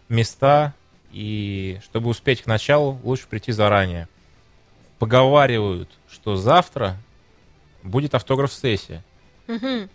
места. 0.10 0.74
И 1.12 1.80
чтобы 1.84 2.10
успеть 2.10 2.42
к 2.42 2.46
началу, 2.46 3.00
лучше 3.04 3.28
прийти 3.28 3.52
заранее. 3.52 4.08
Поговаривают, 5.00 5.90
что 6.10 6.36
завтра 6.36 6.98
будет 7.84 8.16
автограф-сессия. 8.16 9.04
Мгм. 9.48 9.90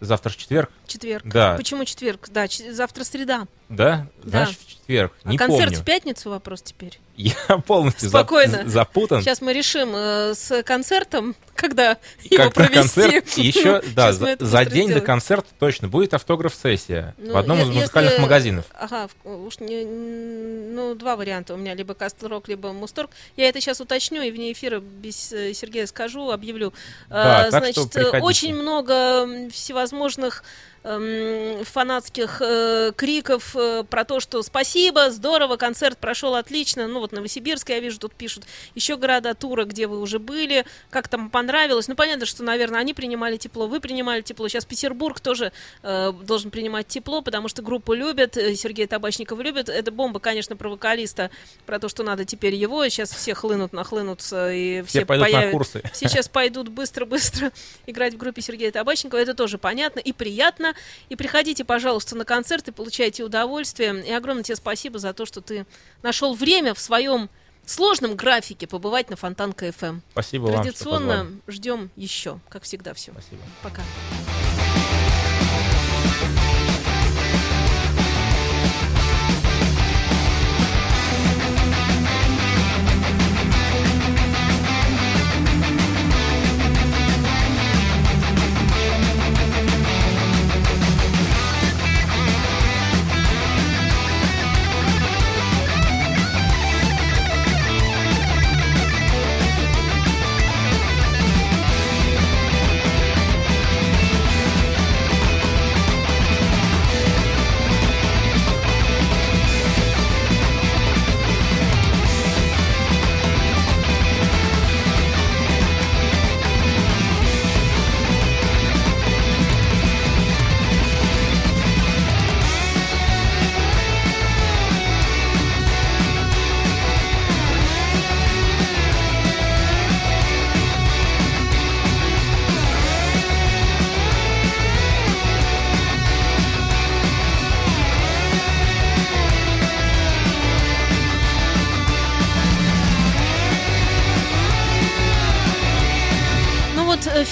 Завтра 0.00 0.30
ж 0.30 0.36
четверг, 0.36 0.70
Четверг. 0.86 1.24
Да. 1.26 1.54
Почему 1.56 1.84
четверг? 1.84 2.28
Да, 2.30 2.46
завтра 2.70 3.04
среда. 3.04 3.46
да? 3.68 4.06
Да. 4.22 4.46
В 4.46 4.66
четверг. 4.68 5.12
А 5.24 5.30
Не 5.30 5.38
концерт 5.38 5.70
помню. 5.70 5.80
в 5.82 5.84
пятницу 5.84 6.30
вопрос 6.30 6.62
теперь. 6.62 6.98
Я 7.16 7.34
полностью 7.66 8.08
зап- 8.08 8.10
Спокойно. 8.10 8.68
запутан. 8.68 9.22
Сейчас 9.22 9.40
мы 9.40 9.52
решим 9.54 9.90
э, 9.94 10.34
с 10.34 10.62
концертом, 10.62 11.34
когда 11.54 11.96
его 12.22 12.44
Как 12.44 12.54
провести. 12.54 12.74
концерт, 12.78 13.28
еще, 13.38 13.82
да, 13.94 14.12
за, 14.12 14.36
за 14.38 14.64
день 14.66 14.82
до 14.82 14.86
сделаем. 14.88 15.04
концерта 15.04 15.48
точно 15.58 15.88
будет 15.88 16.12
автограф-сессия 16.14 17.14
Ну, 17.18 17.32
в 17.32 17.36
одном 17.38 17.58
е- 17.58 17.64
из 17.64 17.68
музыкальных 17.70 18.12
если- 18.12 18.22
магазинов. 18.22 18.64
Ага, 18.74 19.08
в- 19.24 19.46
уж 19.46 19.58
не, 19.60 19.84
ну, 19.86 20.94
два 20.94 21.16
варианта 21.16 21.54
у 21.54 21.56
меня, 21.56 21.74
либо 21.74 21.94
Кастлрок, 21.94 22.48
либо 22.48 22.72
Мусторг. 22.72 23.10
Я 23.36 23.48
это 23.48 23.60
сейчас 23.60 23.80
уточню 23.80 24.20
и 24.22 24.30
вне 24.30 24.52
эфира 24.52 24.80
без 24.80 25.32
э, 25.32 25.54
Сергея 25.54 25.86
скажу, 25.86 26.30
объявлю. 26.30 26.72
Да, 27.08 27.46
А, 27.46 27.50
так 27.50 27.62
Значит, 27.74 27.96
э, 27.96 28.20
очень 28.20 28.54
много 28.54 29.48
всевозможных 29.50 30.44
эм, 30.86 31.64
фанатских 31.64 32.40
э, 32.40 32.92
криков 32.96 33.54
э, 33.56 33.84
про 33.88 34.04
то, 34.04 34.20
что 34.20 34.42
спасибо, 34.42 35.10
здорово, 35.10 35.56
концерт 35.56 35.98
прошел 35.98 36.34
отлично. 36.36 36.86
Ну 36.86 37.00
вот 37.00 37.12
Новосибирск, 37.12 37.68
я 37.70 37.80
вижу, 37.80 37.98
тут 37.98 38.14
пишут 38.14 38.44
еще 38.74 38.96
города 38.96 39.34
тура, 39.34 39.64
где 39.64 39.86
вы 39.86 40.00
уже 40.00 40.18
были, 40.18 40.64
как 40.90 41.08
там 41.08 41.28
понравилось. 41.30 41.88
Ну 41.88 41.94
понятно, 41.96 42.26
что, 42.26 42.42
наверное, 42.42 42.80
они 42.80 42.94
принимали 42.94 43.36
тепло, 43.36 43.66
вы 43.66 43.80
принимали 43.80 44.22
тепло. 44.22 44.48
Сейчас 44.48 44.64
Петербург 44.64 45.20
тоже 45.20 45.52
э, 45.82 46.12
должен 46.22 46.50
принимать 46.50 46.86
тепло, 46.86 47.20
потому 47.22 47.48
что 47.48 47.62
группу 47.62 47.92
любят, 47.92 48.36
э, 48.36 48.54
Сергея 48.54 48.86
Табачникова 48.86 49.42
любят. 49.42 49.68
Это 49.68 49.90
бомба, 49.90 50.20
конечно, 50.20 50.56
про 50.56 50.68
вокалиста, 50.68 51.30
про 51.66 51.78
то, 51.78 51.88
что 51.88 52.02
надо 52.04 52.24
теперь 52.24 52.54
его. 52.54 52.86
Сейчас 52.88 53.10
все 53.12 53.34
хлынут, 53.34 53.72
нахлынутся, 53.72 54.52
и 54.52 54.82
все, 54.82 55.00
Все 55.00 55.06
пойдут 55.06 55.26
на 55.32 55.38
появят- 55.40 55.52
курсы. 55.52 55.82
все 55.92 56.08
сейчас 56.08 56.28
пойдут 56.28 56.68
быстро-быстро 56.68 57.50
играть 57.86 58.14
в 58.14 58.16
группе 58.16 58.40
Сергея 58.42 58.70
Табачникова. 58.70 59.18
Это 59.20 59.34
тоже 59.34 59.58
понятно 59.58 59.98
и 60.00 60.12
приятно. 60.12 60.74
И 61.08 61.16
приходите, 61.16 61.64
пожалуйста, 61.64 62.16
на 62.16 62.24
концерт 62.24 62.68
и 62.68 62.72
получайте 62.72 63.24
удовольствие. 63.24 64.04
И 64.06 64.12
огромное 64.12 64.44
тебе 64.44 64.56
спасибо 64.56 64.98
за 64.98 65.12
то, 65.12 65.26
что 65.26 65.40
ты 65.40 65.66
нашел 66.02 66.34
время 66.34 66.74
в 66.74 66.78
своем 66.78 67.28
сложном 67.64 68.14
графике 68.16 68.66
побывать 68.66 69.10
на 69.10 69.16
Фонтан 69.16 69.52
КФМ. 69.52 70.00
Спасибо 70.12 70.44
вам, 70.44 70.62
Традиционно 70.62 71.18
позвали. 71.18 71.40
ждем 71.48 71.90
еще, 71.96 72.40
как 72.48 72.62
всегда, 72.62 72.94
все. 72.94 73.12
Спасибо. 73.12 73.42
Пока. 73.62 73.82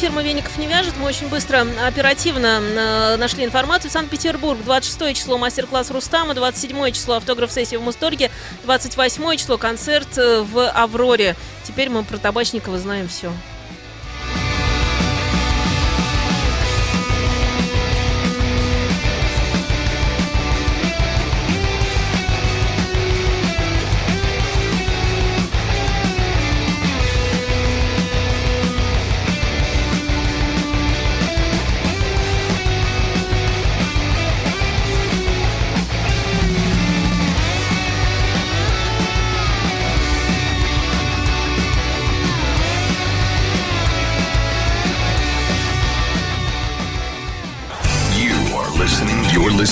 Фирма 0.05 0.23
Веников 0.23 0.59
не 0.59 0.67
вяжет. 0.67 0.93
Мы 1.01 1.07
очень 1.07 1.29
быстро, 1.29 1.67
оперативно 1.83 2.61
э, 2.61 3.17
нашли 3.17 3.43
информацию. 3.43 3.91
Санкт-Петербург, 3.91 4.63
26 4.63 5.17
число 5.19 5.39
мастер-класс 5.39 5.91
Рустама, 5.91 6.35
27 6.35 6.91
число 6.93 7.15
автограф-сессия 7.15 7.79
в 7.79 7.83
Мусторге, 7.83 8.31
28 8.65 9.37
число 9.37 9.57
концерт 9.57 10.19
э, 10.19 10.43
в 10.43 10.69
Авроре. 10.69 11.37
Теперь 11.63 11.89
мы 11.89 12.05
про 12.05 12.19
Табачникова 12.19 12.79
знаем 12.79 13.09
все. 13.09 13.33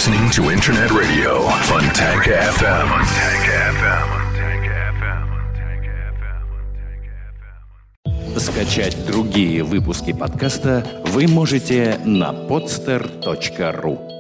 Listening 0.05 0.31
to 0.31 0.51
Internet 0.51 0.91
Radio. 0.91 1.47
Funtank 1.69 2.27
FM. 2.27 2.89
Скачать 8.37 8.97
другие 9.07 9.63
выпуски 9.63 10.13
подкаста 10.13 10.85
вы 11.05 11.29
можете 11.29 12.01
на 12.05 12.33
podster.ru 12.33 14.12